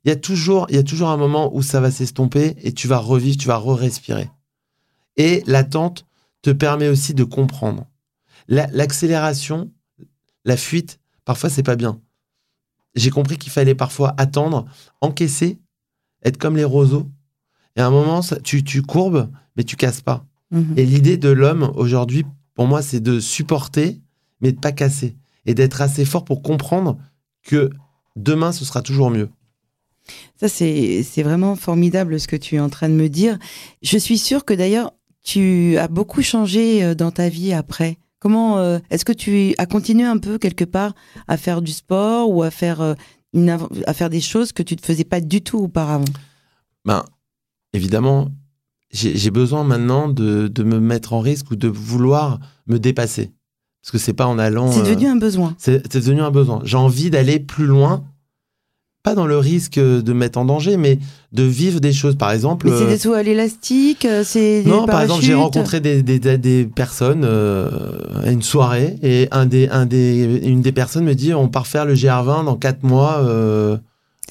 Il 0.04 0.10
y 0.10 0.12
a 0.12 0.16
toujours, 0.16 0.66
il 0.68 0.76
y 0.76 0.78
a 0.78 0.82
toujours 0.82 1.08
un 1.08 1.16
moment 1.16 1.50
où 1.56 1.62
ça 1.62 1.80
va 1.80 1.90
s'estomper 1.90 2.56
et 2.62 2.72
tu 2.72 2.88
vas 2.88 2.98
revivre, 2.98 3.36
tu 3.38 3.48
vas 3.48 3.56
re-respirer. 3.56 4.28
Et 5.16 5.42
l'attente 5.46 6.04
te 6.42 6.50
permet 6.50 6.88
aussi 6.88 7.14
de 7.14 7.24
comprendre. 7.24 7.86
La- 8.48 8.66
L'accélération, 8.72 9.70
la 10.44 10.56
fuite, 10.56 10.98
parfois 11.24 11.50
c'est 11.50 11.62
pas 11.62 11.76
bien. 11.76 12.00
J'ai 12.94 13.10
compris 13.10 13.38
qu'il 13.38 13.50
fallait 13.52 13.74
parfois 13.74 14.14
attendre, 14.18 14.66
encaisser, 15.00 15.58
être 16.24 16.38
comme 16.38 16.56
les 16.56 16.64
roseaux. 16.64 17.08
Et 17.76 17.80
à 17.80 17.86
un 17.86 17.90
moment, 17.90 18.22
ça- 18.22 18.38
tu, 18.40 18.62
tu 18.62 18.82
courbes, 18.82 19.28
mais 19.56 19.64
tu 19.64 19.76
casses 19.76 20.00
pas. 20.00 20.24
Mhm. 20.50 20.74
Et 20.76 20.84
l'idée 20.86 21.16
de 21.16 21.28
l'homme 21.28 21.72
aujourd'hui, 21.74 22.24
pour 22.54 22.66
moi, 22.68 22.82
c'est 22.82 23.00
de 23.00 23.18
supporter, 23.18 24.00
mais 24.40 24.52
de 24.52 24.60
pas 24.60 24.70
casser. 24.72 25.16
Et 25.46 25.54
d'être 25.54 25.80
assez 25.82 26.04
fort 26.04 26.24
pour 26.24 26.42
comprendre 26.42 26.98
que 27.42 27.70
demain, 28.16 28.52
ce 28.52 28.64
sera 28.64 28.80
toujours 28.80 29.10
mieux. 29.10 29.28
Ça, 30.36 30.48
c'est 30.48 31.02
c'est 31.02 31.22
vraiment 31.22 31.56
formidable 31.56 32.20
ce 32.20 32.28
que 32.28 32.36
tu 32.36 32.56
es 32.56 32.60
en 32.60 32.68
train 32.68 32.88
de 32.88 32.94
me 32.94 33.08
dire. 33.08 33.38
Je 33.82 33.98
suis 33.98 34.18
sûre 34.18 34.44
que 34.44 34.54
d'ailleurs, 34.54 34.92
tu 35.24 35.76
as 35.78 35.88
beaucoup 35.88 36.22
changé 36.22 36.84
euh, 36.84 36.94
dans 36.94 37.10
ta 37.10 37.28
vie 37.28 37.52
après, 37.52 37.96
Comment 38.24 38.56
euh, 38.56 38.78
est-ce 38.88 39.04
que 39.04 39.12
tu 39.12 39.54
as 39.58 39.66
continué 39.66 40.06
un 40.06 40.16
peu 40.16 40.38
quelque 40.38 40.64
part 40.64 40.94
à 41.28 41.36
faire 41.36 41.60
du 41.60 41.72
sport 41.72 42.30
ou 42.30 42.42
à 42.42 42.50
faire 42.50 42.80
euh, 42.80 42.94
une 43.34 43.50
à 43.86 43.92
faire 43.92 44.08
des 44.08 44.22
choses 44.22 44.50
que 44.50 44.62
tu 44.62 44.74
ne 44.74 44.80
faisais 44.80 45.04
pas 45.04 45.20
du 45.20 45.42
tout 45.42 45.58
auparavant? 45.58 46.06
Ben, 46.86 47.04
évidemment, 47.74 48.30
j'ai 48.90 49.30
besoin 49.30 49.62
maintenant 49.62 50.08
de, 50.08 50.48
de 50.48 50.62
me 50.62 50.80
mettre 50.80 51.12
en 51.12 51.20
risque 51.20 51.50
ou 51.50 51.56
de 51.56 51.68
vouloir 51.68 52.40
me 52.66 52.78
dépasser. 52.78 53.34
Parce 53.82 53.92
que 53.92 53.98
c'est 53.98 54.14
pas 54.14 54.26
en 54.26 54.38
allant. 54.38 54.72
C'est 54.72 54.80
euh, 54.80 54.94
devenu 54.94 55.08
un 55.08 55.16
besoin. 55.16 55.54
C'est 55.58 55.94
devenu 55.94 56.22
un 56.22 56.30
besoin. 56.30 56.62
J'ai 56.64 56.78
envie 56.78 57.10
d'aller 57.10 57.40
plus 57.40 57.66
loin, 57.66 58.04
pas 59.04 59.14
dans 59.14 59.26
le 59.26 59.36
risque 59.38 59.78
de 59.78 60.02
me 60.12 60.18
mettre 60.18 60.38
en 60.38 60.46
danger, 60.46 60.76
mais 60.78 60.98
de 61.32 61.42
vivre 61.44 61.78
des 61.78 61.92
choses. 61.92 62.16
Par 62.16 62.32
exemple, 62.32 62.68
Mais 62.68 62.76
c'est 62.76 62.84
euh, 62.84 62.88
des 62.88 62.98
sauts 62.98 63.12
à 63.12 63.22
l'élastique, 63.22 64.06
euh, 64.06 64.22
c'est 64.24 64.62
des 64.62 64.68
non, 64.70 64.86
par 64.86 65.02
exemple, 65.02 65.22
j'ai 65.22 65.34
rencontré 65.34 65.78
des, 65.80 66.02
des, 66.02 66.18
des- 66.18 66.38
des 66.38 66.64
personnes 66.64 67.22
euh, 67.24 67.68
à 68.24 68.30
une 68.30 68.42
soirée 68.42 68.96
et 69.02 69.28
un 69.30 69.44
des, 69.46 69.68
un 69.68 69.84
des, 69.86 70.40
une 70.42 70.62
des 70.62 70.72
personnes 70.72 71.04
me 71.04 71.14
dit 71.14 71.34
on 71.34 71.48
part 71.48 71.66
faire 71.66 71.84
le 71.84 71.94
GR20 71.94 72.46
dans 72.46 72.56
4 72.56 72.82
mois. 72.82 73.18
euh, 73.20 73.76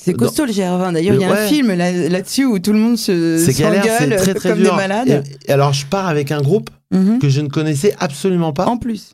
C'est 0.02 0.14
costaud 0.16 0.46
le 0.46 0.52
GR20. 0.52 0.94
D'ailleurs, 0.94 1.16
il 1.16 1.22
y 1.22 1.26
a 1.26 1.32
Ouais. 1.32 1.38
un 1.44 1.48
film 1.48 1.72
là- 1.72 1.92
là-dessus 2.10 2.46
où 2.46 2.58
tout 2.58 2.74
le 2.74 2.80
monde 2.80 2.98
se 2.98 3.38
s'engueule 3.38 4.16
très 4.18 4.34
très 4.34 4.50
comme 4.50 4.58
dur. 4.60 4.72
des 4.72 4.76
malades. 4.76 5.24
Et, 5.46 5.50
et 5.50 5.54
alors, 5.54 5.72
je 5.74 5.86
pars 5.86 6.08
avec 6.08 6.32
un 6.32 6.42
groupe 6.42 6.70
Mhm. 6.92 7.20
que 7.20 7.30
je 7.30 7.42
ne 7.42 7.48
connaissais 7.48 7.94
absolument 8.00 8.54
pas. 8.54 8.66
En 8.66 8.78
plus. 8.78 9.14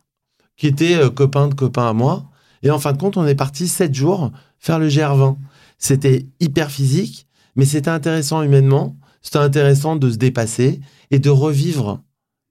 qui 0.57 0.67
était 0.67 0.95
euh, 0.95 1.09
copain 1.09 1.47
de 1.49 1.53
copain 1.53 1.89
à 1.89 1.93
moi. 1.93 2.23
Et 2.63 2.71
en 2.71 2.79
fin 2.79 2.91
de 2.93 2.97
compte, 2.97 3.15
on 3.17 3.25
est 3.25 3.35
parti 3.35 3.67
sept 3.69 3.93
jours 3.95 4.31
faire 4.57 4.77
le 4.79 4.89
GR20. 4.89 5.37
C'était 5.79 6.27
hyper 6.39 6.69
physique, 6.69 7.25
mais 7.55 7.65
c'était 7.65 7.89
intéressant 7.89 8.43
humainement. 8.43 8.95
C'était 9.21 9.39
intéressant 9.39 9.95
de 9.95 10.09
se 10.11 10.17
dépasser 10.17 10.79
et 11.09 11.19
de 11.19 11.29
revivre 11.29 12.03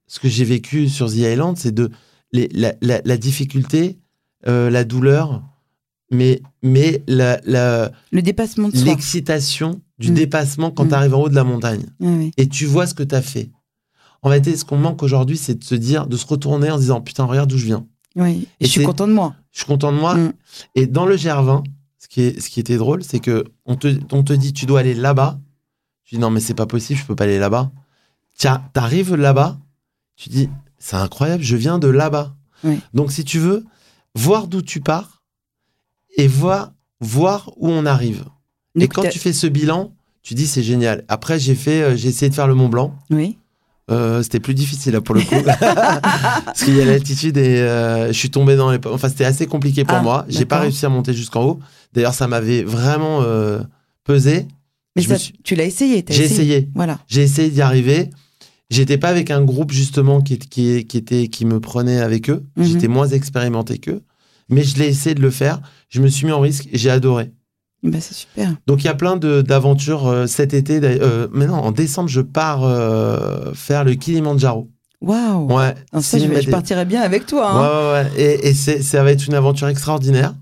ce 0.07 0.19
que 0.19 0.27
j'ai 0.27 0.43
vécu 0.43 0.89
sur 0.89 1.09
The 1.09 1.15
Island, 1.17 1.55
c'est 1.57 1.71
de 1.73 1.89
les- 2.33 2.49
la, 2.53 2.73
la- 2.81 3.01
la 3.05 3.17
difficulté, 3.17 3.99
euh, 4.47 4.69
la 4.69 4.83
douleur, 4.83 5.43
mais, 6.11 6.41
mais 6.63 7.03
la- 7.07 7.39
la- 7.45 7.91
Le 8.11 8.21
dépassement 8.21 8.69
l'excitation 8.73 9.81
du 9.99 10.11
Mm. 10.11 10.15
dépassement 10.15 10.71
quand 10.71 10.85
Mm. 10.85 10.89
tu 10.89 10.93
arrives 10.95 11.15
en 11.15 11.21
haut 11.21 11.29
de 11.29 11.35
la 11.35 11.43
montagne 11.43 11.85
Ah 12.03 12.05
et 12.37 12.47
tu 12.47 12.65
vois 12.65 12.87
ce 12.87 12.93
que 12.95 13.03
tu 13.03 13.13
as 13.15 13.21
fait. 13.21 13.51
En 14.21 14.29
réalité, 14.29 14.55
ce 14.57 14.65
qu'on 14.65 14.77
manque 14.77 15.01
aujourd'hui, 15.03 15.37
c'est 15.37 15.55
de 15.59 15.63
se 15.63 15.75
dire, 15.75 16.07
de 16.07 16.17
se 16.17 16.25
retourner 16.25 16.69
en 16.71 16.75
se 16.75 16.81
disant 16.81 17.01
Putain, 17.01 17.25
regarde 17.25 17.49
d'où 17.49 17.57
je 17.57 17.65
viens. 17.65 17.85
Oui. 18.15 18.47
Et 18.59 18.65
je 18.65 18.71
suis 18.71 18.83
content 18.83 19.07
de 19.07 19.13
moi. 19.13 19.35
Je 19.51 19.59
suis 19.59 19.67
content 19.67 19.91
de 19.91 19.97
moi. 19.97 20.15
Mm. 20.15 20.33
Et 20.75 20.87
dans 20.87 21.05
le 21.05 21.15
GR20, 21.15 21.63
ce 21.99 22.07
qui, 22.07 22.21
est, 22.21 22.39
ce 22.39 22.49
qui 22.49 22.59
était 22.59 22.77
drôle, 22.77 23.03
c'est 23.03 23.19
que 23.19 23.43
on 23.65 23.75
te, 23.75 23.99
on 24.11 24.23
te 24.23 24.33
dit 24.33 24.53
tu 24.53 24.65
dois 24.65 24.79
aller 24.79 24.93
là-bas. 24.93 25.39
Tu 26.05 26.15
dis 26.15 26.21
non, 26.21 26.31
mais 26.31 26.39
c'est 26.39 26.53
pas 26.55 26.65
possible, 26.65 26.99
je 26.99 27.05
peux 27.05 27.15
pas 27.15 27.25
aller 27.25 27.39
là-bas. 27.39 27.71
Tiens, 28.37 28.63
t'arrives 28.73 29.15
là-bas, 29.15 29.59
tu 30.15 30.29
dis 30.29 30.49
c'est 30.79 30.95
incroyable, 30.95 31.43
je 31.43 31.57
viens 31.57 31.77
de 31.77 31.87
là-bas. 31.87 32.35
Oui. 32.63 32.79
Donc 32.93 33.11
si 33.11 33.23
tu 33.23 33.37
veux, 33.37 33.65
voir 34.15 34.47
d'où 34.47 34.61
tu 34.61 34.79
pars 34.79 35.23
et 36.17 36.27
voir, 36.27 36.71
voir 37.01 37.51
où 37.57 37.69
on 37.69 37.85
arrive. 37.85 38.25
Et 38.79 38.87
quand 38.87 39.07
tu 39.09 39.19
fais 39.19 39.33
ce 39.33 39.47
bilan, 39.47 39.93
tu 40.21 40.33
dis 40.33 40.47
c'est 40.47 40.63
génial. 40.63 41.03
Après, 41.09 41.37
j'ai 41.37 41.55
fait, 41.55 41.81
euh, 41.81 41.95
j'ai 41.95 42.09
essayé 42.09 42.29
de 42.29 42.35
faire 42.35 42.47
le 42.47 42.55
Mont 42.55 42.69
Blanc. 42.69 42.95
Oui. 43.09 43.37
Euh, 43.91 44.21
c'était 44.21 44.39
plus 44.39 44.53
difficile 44.53 44.93
là 44.93 45.01
pour 45.01 45.15
le 45.15 45.21
coup 45.21 45.41
parce 46.45 46.63
qu'il 46.63 46.75
y 46.75 46.81
a 46.81 46.85
l'altitude 46.85 47.37
et 47.37 47.59
euh, 47.59 48.09
je 48.09 48.13
suis 48.13 48.29
tombé 48.29 48.55
dans 48.55 48.69
les 48.69 48.77
enfin 48.85 49.09
c'était 49.09 49.25
assez 49.25 49.47
compliqué 49.47 49.83
pour 49.83 49.97
Ah, 49.97 50.03
moi 50.03 50.25
j'ai 50.27 50.45
pas 50.45 50.59
réussi 50.59 50.85
à 50.85 50.89
monter 50.89 51.11
jusqu'en 51.11 51.43
haut 51.43 51.59
d'ailleurs 51.93 52.13
ça 52.13 52.27
m'avait 52.27 52.63
vraiment 52.63 53.21
euh, 53.23 53.59
pesé 54.03 54.47
Mais 54.95 55.01
ça, 55.03 55.17
suis- 55.17 55.33
tu 55.43 55.55
l'as 55.55 55.65
essayé. 55.65 56.03
j'ai 56.09 56.23
essayé 56.23 56.69
Voilà. 56.75 56.99
j'ai 57.07 57.21
essayé 57.23 57.49
d'y 57.49 57.61
arriver 57.61 58.09
j'étais 58.69 58.97
pas 58.97 59.09
avec 59.09 59.31
un 59.31 59.43
groupe 59.43 59.71
justement 59.71 60.21
qui, 60.21 60.37
qui, 60.39 60.85
qui 60.85 60.97
était 60.97 61.27
qui 61.27 61.45
me 61.45 61.59
prenait 61.59 61.99
avec 61.99 62.29
eux 62.29 62.43
Mhm. 62.57 62.63
j'étais 62.65 62.87
moins 62.87 63.07
expérimenté 63.07 63.77
qu'eux 63.79 64.01
mais 64.49 64.63
je 64.63 64.77
l'ai 64.77 64.87
essayé 64.87 65.15
de 65.15 65.21
le 65.21 65.31
faire 65.31 65.61
je 65.89 66.01
me 66.01 66.07
suis 66.07 66.25
mis 66.25 66.31
en 66.31 66.39
risque 66.39 66.67
et 66.71 66.77
j'ai 66.77 66.89
adoré 66.91 67.31
ben, 67.81 68.01
c'est 68.01 68.13
super. 68.13 68.53
donc 68.67 68.83
il 68.83 68.87
y 68.87 68.89
a 68.89 68.93
plein 68.95 69.15
d'aventures 69.15 70.05
euh, 70.07 70.27
cet 70.27 70.53
été. 70.53 70.81
Euh, 70.83 71.29
mais 71.31 71.47
non 71.47 71.53
en 71.55 71.71
décembre 71.71 72.09
je 72.09 72.19
pars 72.19 72.63
euh, 72.65 73.53
faire 73.53 73.85
le 73.85 73.93
Kilimanjaro 73.95 74.69
Waouh. 75.01 75.47
ouais 75.53 75.73
Alors 75.93 76.03
ça, 76.03 76.17
je, 76.19 76.25
je 76.41 76.49
partirais 76.49 76.83
bien 76.83 76.99
avec 77.01 77.25
toi. 77.25 77.55
Ouais, 77.55 77.61
hein. 77.63 78.03
ouais, 78.03 78.11
ouais. 78.17 78.21
Et, 78.21 78.47
et 78.49 78.53
c'est- 78.53 78.81
ça 78.81 79.01
va 79.01 79.11
être 79.13 79.25
une 79.27 79.33
aventure 79.33 79.69
extraordinaire. 79.69 80.35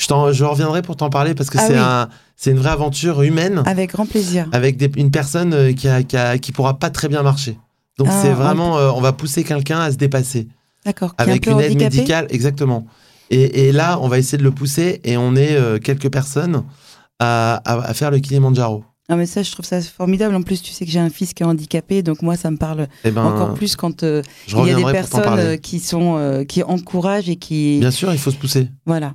Je, 0.00 0.44
reviendrai 0.44 0.82
pour 0.82 0.96
t'en 0.96 1.10
parler 1.10 1.34
parce 1.34 1.50
que 1.50 1.58
Ah 1.58 1.66
c'est 1.66 1.74
oui. 1.74 1.78
un, 1.78 2.08
c'est 2.36 2.50
une 2.52 2.58
vraie 2.58 2.70
aventure 2.70 3.20
humaine 3.22 3.62
Avec 3.66 3.90
grand 3.92 4.06
plaisir. 4.06 4.48
avec 4.52 4.76
des- 4.78 4.90
une 4.96 5.10
personne 5.10 5.52
euh, 5.52 5.72
qui, 5.72 5.88
a, 5.88 6.02
qui, 6.02 6.16
a- 6.16 6.38
qui 6.38 6.52
pourra 6.52 6.78
pas 6.78 6.88
très 6.90 7.08
bien 7.08 7.22
marcher. 7.22 7.58
Donc 7.98 8.08
Ah, 8.10 8.18
c'est 8.22 8.32
vraiment, 8.32 8.78
euh, 8.78 8.90
on 8.94 9.00
va 9.02 9.12
pousser 9.12 9.44
quelqu'un 9.44 9.78
à 9.80 9.92
se 9.92 9.96
dépasser 9.96 10.48
D'accord. 10.86 11.14
Un 11.18 11.24
avec 11.24 11.46
une 11.46 11.60
aide 11.60 11.76
médicale, 11.76 12.26
exactement. 12.30 12.86
Et, 13.30 13.68
et 13.68 13.72
là, 13.72 13.98
on 14.00 14.08
va 14.08 14.18
essayer 14.18 14.38
de 14.38 14.42
le 14.42 14.50
pousser 14.50 15.00
et 15.04 15.18
on 15.18 15.36
est 15.36 15.52
euh, 15.54 15.78
quelques 15.78 16.10
personnes 16.10 16.64
à, 17.18 17.56
à- 17.66 17.80
à 17.90 17.94
faire 17.94 18.10
le 18.10 18.18
Kilimanjaro. 18.18 18.84
Ah, 19.10 19.16
mais 19.16 19.26
ça, 19.26 19.42
je 19.42 19.50
trouve 19.50 19.66
ça 19.66 19.80
formidable. 19.82 20.34
En 20.36 20.42
plus, 20.42 20.62
tu 20.62 20.72
sais 20.72 20.84
que 20.86 20.90
j'ai 20.90 21.00
un 21.00 21.10
fils 21.10 21.34
qui 21.34 21.42
est 21.42 21.46
handicapé, 21.46 22.02
donc 22.02 22.22
moi, 22.22 22.36
ça 22.36 22.50
me 22.50 22.56
parle 22.56 22.86
Et 23.04 23.10
ben, 23.10 23.24
encore 23.24 23.54
plus 23.54 23.74
quand 23.76 24.02
euh, 24.04 24.22
il 24.48 24.66
y 24.66 24.70
a 24.70 24.74
des 24.76 24.84
personnes 24.84 25.38
euh, 25.38 25.56
qui 25.56 25.80
sont 25.80 26.16
euh, 26.16 26.44
qui 26.44 26.62
encouragent 26.62 27.28
et 27.28 27.36
qui 27.36 27.78
Bien 27.80 27.90
sûr, 27.90 28.12
il 28.12 28.18
faut 28.18 28.30
se 28.30 28.36
pousser. 28.36 28.68
voilà. 28.86 29.12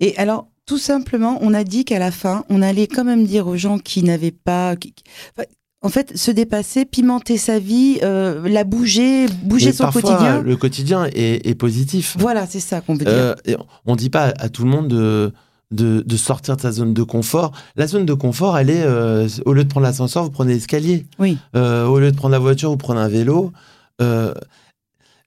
Et 0.00 0.16
alors, 0.16 0.48
tout 0.66 0.78
simplement, 0.78 1.38
on 1.40 1.52
a 1.54 1.64
dit 1.64 1.84
qu'à 1.84 1.98
la 1.98 2.10
fin, 2.10 2.44
on 2.48 2.62
allait 2.62 2.86
quand 2.86 3.04
même 3.04 3.24
dire 3.24 3.46
aux 3.46 3.56
gens 3.56 3.78
qui 3.78 4.02
n'avaient 4.02 4.30
pas, 4.30 4.76
qui- 4.76 4.94
en 5.82 5.88
fait, 5.88 6.16
se 6.16 6.30
dépasser, 6.30 6.84
pimenter 6.84 7.38
sa 7.38 7.58
vie, 7.58 7.98
euh, 8.02 8.46
la 8.48 8.64
bouger, 8.64 9.26
bouger 9.42 9.66
Mais 9.66 9.72
son 9.72 9.84
parfois, 9.84 10.02
quotidien. 10.02 10.42
le 10.42 10.56
quotidien 10.56 11.06
est, 11.14 11.46
est 11.48 11.54
positif. 11.54 12.16
Voilà, 12.18 12.46
c'est 12.46 12.60
ça 12.60 12.80
qu'on 12.82 12.92
veut 12.94 13.04
dire. 13.06 13.08
Euh, 13.08 13.34
et 13.46 13.56
on 13.86 13.96
dit 13.96 14.10
pas 14.10 14.32
à 14.38 14.48
tout 14.50 14.62
le 14.64 14.70
monde 14.70 14.88
de, 14.88 15.32
de, 15.72 16.02
de 16.06 16.16
sortir 16.18 16.56
de 16.56 16.60
sa 16.60 16.70
zone 16.70 16.92
de 16.92 17.02
confort. 17.02 17.52
La 17.76 17.86
zone 17.86 18.04
de 18.04 18.12
confort, 18.14 18.58
elle 18.58 18.68
est, 18.70 18.82
euh, 18.84 19.26
au 19.46 19.54
lieu 19.54 19.64
de 19.64 19.68
prendre 19.70 19.86
l'ascenseur, 19.86 20.22
vous 20.22 20.30
prenez 20.30 20.52
l'escalier. 20.52 21.06
Oui. 21.18 21.38
Au 21.54 21.98
lieu 21.98 22.12
de 22.12 22.16
prendre 22.16 22.32
la 22.32 22.38
voiture, 22.38 22.70
vous 22.70 22.76
prenez 22.76 23.00
un 23.00 23.08
vélo. 23.08 23.50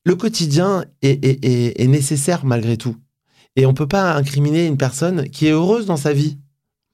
Le 0.06 0.16
quotidien 0.16 0.84
est, 1.02 1.24
est- 1.26 1.46
est- 1.46 1.82
est 1.82 1.88
nécessaire 1.88 2.46
malgré 2.46 2.78
tout. 2.78 2.96
Et 3.56 3.66
on 3.66 3.74
peut 3.74 3.88
pas 3.88 4.16
incriminer 4.16 4.66
une 4.66 4.78
personne 4.78 5.30
qui 5.30 5.48
est 5.48 5.52
heureuse 5.52 5.86
dans 5.86 5.98
sa 5.98 6.14
vie. 6.14 6.40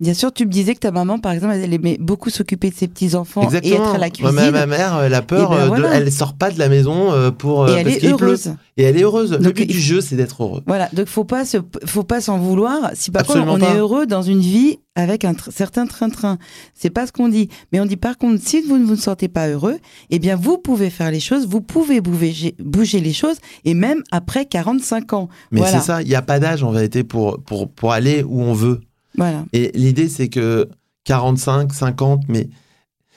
Bien 0.01 0.13
sûr, 0.13 0.31
tu 0.31 0.45
me 0.45 0.51
disais 0.51 0.75
que 0.75 0.79
ta 0.79 0.91
maman, 0.91 1.19
par 1.19 1.33
exemple, 1.33 1.55
elle 1.55 1.73
aimait 1.73 1.97
beaucoup 1.99 2.29
s'occuper 2.29 2.69
de 2.69 2.75
ses 2.75 2.87
petits 2.87 3.15
enfants 3.15 3.49
et 3.51 3.73
être 3.73 3.95
à 3.95 3.97
la 3.97 4.05
Ouais, 4.05 4.11
cuisine. 4.11 4.33
ma, 4.33 4.49
ma 4.51 4.65
mère, 4.65 5.01
elle 5.03 5.13
a 5.13 5.21
peur, 5.21 5.49
Eh 5.51 5.55
ben 5.55 5.59
euh, 5.59 5.63
de- 5.63 5.67
voilà. 5.67 5.89
elle 5.95 6.09
sort 6.09 6.35
pas 6.35 6.51
de 6.51 6.57
la 6.57 6.69
maison 6.69 7.11
euh, 7.11 7.31
pour 7.31 7.67
et 7.67 7.71
euh, 7.73 7.75
elle 7.79 7.83
parce 7.83 7.95
est 7.97 7.99
pleut. 8.15 8.27
heureuse. 8.27 8.53
Et 8.77 8.83
elle 8.83 8.95
est 8.97 9.03
heureuse. 9.03 9.31
le 9.33 9.51
but 9.51 9.63
il- 9.63 9.67
du 9.73 9.79
jeu, 9.81 9.99
c'est 9.99 10.15
d'être 10.15 10.41
heureux. 10.41 10.61
Voilà, 10.67 10.87
donc 10.93 11.07
faut 11.07 11.25
pas 11.25 11.43
se, 11.43 11.57
faut 11.85 12.03
pas 12.03 12.21
s'en 12.21 12.37
vouloir. 12.37 12.91
Si 12.93 13.11
par 13.11 13.25
contre 13.25 13.45
on 13.45 13.59
pas. 13.59 13.73
est 13.73 13.77
heureux 13.77 14.05
dans 14.05 14.21
une 14.21 14.39
vie 14.39 14.79
avec 14.95 15.25
un 15.25 15.33
tr- 15.33 15.51
certain 15.51 15.85
train-train, 15.85 16.37
c'est 16.73 16.89
pas 16.89 17.05
ce 17.05 17.11
qu'on 17.11 17.27
dit. 17.27 17.49
Mais 17.73 17.81
on 17.81 17.85
dit 17.85 17.97
par 17.97 18.17
contre, 18.17 18.41
si 18.41 18.61
vous 18.61 18.77
ne 18.77 18.85
vous 18.85 18.95
sentez 18.95 19.27
pas 19.27 19.49
heureux, 19.49 19.79
eh 20.11 20.19
bien 20.19 20.37
vous 20.37 20.57
pouvez 20.57 20.89
faire 20.91 21.11
les 21.11 21.19
choses, 21.19 21.45
vous 21.45 21.59
pouvez 21.59 21.99
bouger, 21.99 22.55
bouger 22.59 23.01
les 23.01 23.11
choses, 23.13 23.35
et 23.65 23.73
même 23.73 24.01
après 24.11 24.45
45 24.45 25.11
ans. 25.11 25.27
Mais 25.51 25.59
Voilà. 25.59 25.77
c'est 25.81 25.85
ça, 25.85 26.01
il 26.01 26.07
n'y 26.07 26.15
a 26.15 26.21
pas 26.21 26.39
d'âge 26.39 26.63
en 26.63 26.71
vérité 26.71 27.03
pour, 27.03 27.41
pour, 27.41 27.69
pour 27.69 27.91
aller 27.91 28.23
où 28.23 28.41
on 28.41 28.53
veut. 28.53 28.79
Voilà. 29.19 29.45
Et 29.53 29.71
l'idée, 29.75 30.09
c'est 30.09 30.29
que 30.29 30.69
45, 31.03 31.73
50, 31.73 32.23
mais 32.27 32.49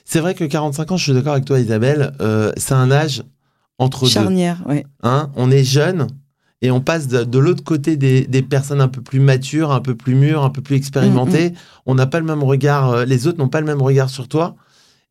c'est 0.05 0.21
vrai 0.21 0.35
que 0.35 0.45
45 0.45 0.93
ans, 0.93 0.97
je 0.97 1.05
suis 1.05 1.13
d'accord 1.13 1.33
avec 1.33 1.45
toi, 1.45 1.61
Isabelle, 1.61 2.13
euh, 2.21 2.53
c'est 2.57 2.75
un 2.75 2.91
âge 2.91 3.23
entre 3.79 4.05
deux. 4.05 4.11
Charnière, 4.11 4.63
ouais. 4.67 4.85
Hein 5.03 5.31
on 5.37 5.51
est 5.51 5.65
jeune 5.65 6.09
et 6.61 6.71
on 6.71 6.81
passe 6.81 7.09
de, 7.09 7.25
de 7.25 7.39
l'autre 7.39 7.65
côté 7.65 7.97
des, 7.97 8.27
des 8.27 8.43
personnes 8.43 8.81
un 8.81 8.89
peu 8.89 9.01
plus 9.01 9.21
matures, 9.21 9.73
un 9.73 9.81
peu 9.81 9.95
plus 9.95 10.15
mûres, 10.15 10.43
un 10.43 10.51
peu 10.51 10.61
plus 10.61 10.77
expérimentées. 10.77 11.51
Mm, 11.51 11.55
On 11.87 11.95
n'a 11.95 12.07
pas 12.07 12.21
le 12.21 12.27
même 12.27 12.43
regard, 12.43 12.91
euh, 12.91 13.05
les 13.05 13.27
autres 13.27 13.39
n'ont 13.39 13.49
pas 13.49 13.61
le 13.61 13.67
même 13.67 13.83
regard 13.83 14.11
sur 14.11 14.29
toi. 14.29 14.57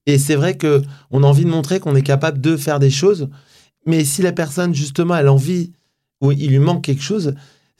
Et 0.05 0.17
c'est 0.17 0.35
vrai 0.35 0.57
que 0.57 0.81
on 1.11 1.23
a 1.23 1.27
envie 1.27 1.45
de 1.45 1.49
montrer 1.49 1.79
qu'on 1.79 1.95
est 1.95 2.01
capable 2.01 2.41
de 2.41 2.57
faire 2.57 2.79
des 2.79 2.89
choses. 2.89 3.29
Mais 3.85 4.03
si 4.03 4.21
la 4.21 4.31
personne, 4.31 4.73
justement, 4.73 5.15
elle 5.15 5.27
a 5.27 5.33
envie, 5.33 5.71
ou 6.21 6.31
il 6.31 6.49
lui 6.49 6.59
manque 6.59 6.83
quelque 6.83 7.03
chose, 7.03 7.33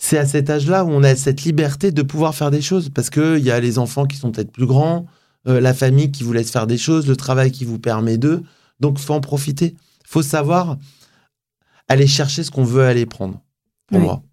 c'est 0.04 0.18
à 0.18 0.26
cet 0.26 0.50
âge-là 0.50 0.84
où 0.84 0.90
on 0.90 1.04
a 1.04 1.16
cette 1.16 1.44
liberté 1.44 1.92
de 1.92 2.02
pouvoir 2.02 2.34
faire 2.34 2.50
des 2.50 2.64
choses. 2.64 2.90
Parce 2.90 3.12
qu'il 3.12 3.38
y 3.38 3.52
a 3.52 3.60
les 3.60 3.78
enfants 3.78 4.08
qui 4.08 4.18
sont 4.18 4.32
peut-être 4.32 4.52
plus 4.52 4.66
grands, 4.66 5.06
euh, 5.48 5.62
la 5.62 5.76
famille 5.76 6.12
qui 6.12 6.24
vous 6.24 6.34
laisse 6.34 6.50
faire 6.50 6.66
des 6.66 6.80
choses, 6.80 7.08
le 7.08 7.16
travail 7.16 7.52
qui 7.52 7.66
vous 7.66 7.78
permet 7.78 8.18
d'eux. 8.18 8.42
Donc, 8.80 8.98
faut 8.98 9.14
en 9.14 9.22
profiter. 9.22 9.76
faut 10.04 10.24
savoir 10.24 10.78
aller 11.88 12.08
chercher 12.08 12.44
ce 12.44 12.50
qu'on 12.50 12.64
veut 12.64 12.84
aller 12.84 13.06
prendre. 13.06 13.42
Pour 13.88 14.00
Oui. 14.00 14.04
moi. 14.06 14.24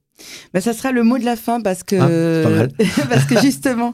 Ben, 0.52 0.61
ça 0.61 0.72
sera 0.72 0.92
le 0.92 1.02
mot 1.04 1.18
de 1.18 1.24
la 1.24 1.37
fin 1.37 1.61
parce 1.61 1.83
que 1.83 1.96
Ah, 1.96 2.09
c'est 2.09 2.42
pas 2.42 2.57
mal. 2.57 3.09
parce 3.09 3.24
que 3.24 3.40
justement, 3.40 3.92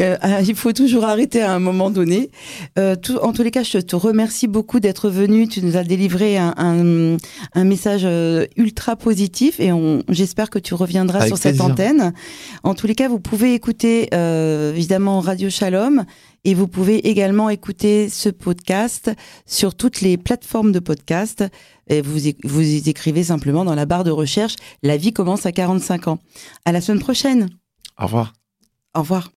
euh, 0.00 0.16
ah, 0.20 0.40
il 0.42 0.54
faut 0.54 0.72
toujours 0.72 1.04
arrêter 1.04 1.42
à 1.42 1.52
un 1.52 1.58
moment 1.58 1.90
donné. 1.90 2.30
Euh, 2.78 2.94
tout- 2.96 3.16
en 3.18 3.32
tous 3.32 3.42
les 3.42 3.50
cas, 3.50 3.62
je 3.62 3.78
te 3.78 3.96
remercie 3.96 4.46
beaucoup 4.46 4.80
d'être 4.80 5.08
venu. 5.10 5.48
Tu 5.48 5.62
nous 5.62 5.76
as 5.76 5.84
délivré 5.84 6.36
un, 6.38 6.54
un, 6.56 7.16
un 7.54 7.64
message 7.64 8.02
euh, 8.04 8.46
ultra 8.56 8.96
positif 8.96 9.58
et 9.60 9.72
on, 9.72 10.02
j'espère 10.08 10.50
que 10.50 10.58
tu 10.58 10.74
reviendras 10.74 11.18
Avec 11.20 11.28
sur 11.28 11.38
cette 11.38 11.60
antenne. 11.60 12.12
En 12.62 12.74
tous 12.74 12.86
les 12.86 12.94
cas, 12.94 13.08
vous 13.08 13.20
pouvez 13.20 13.54
écouter 13.54 14.08
euh, 14.14 14.72
évidemment 14.74 15.20
Radio 15.20 15.50
Shalom 15.50 16.04
Et 16.44 16.54
vous 16.54 16.68
pouvez 16.68 17.08
également 17.08 17.48
écouter 17.48 18.08
ce 18.08 18.28
podcast 18.28 19.10
sur 19.46 19.74
toutes 19.74 20.00
les 20.02 20.16
plateformes 20.16 20.72
de 20.72 20.78
podcast. 20.78 21.44
Et 21.88 22.02
vous, 22.02 22.18
vous 22.44 22.88
écrivez 22.88 23.24
simplement 23.24 23.64
dans 23.64 23.74
la 23.74 23.86
barre 23.86 24.04
de 24.04 24.10
recherche 24.10 24.56
La 24.82 24.96
vie 24.96 25.12
commence 25.12 25.46
à 25.46 25.52
45 25.52 26.08
ans. 26.08 26.18
À 26.64 26.72
la 26.72 26.80
semaine 26.80 27.00
prochaine. 27.00 27.48
Au 27.98 28.04
revoir. 28.04 28.32
Au 28.94 29.00
revoir. 29.00 29.32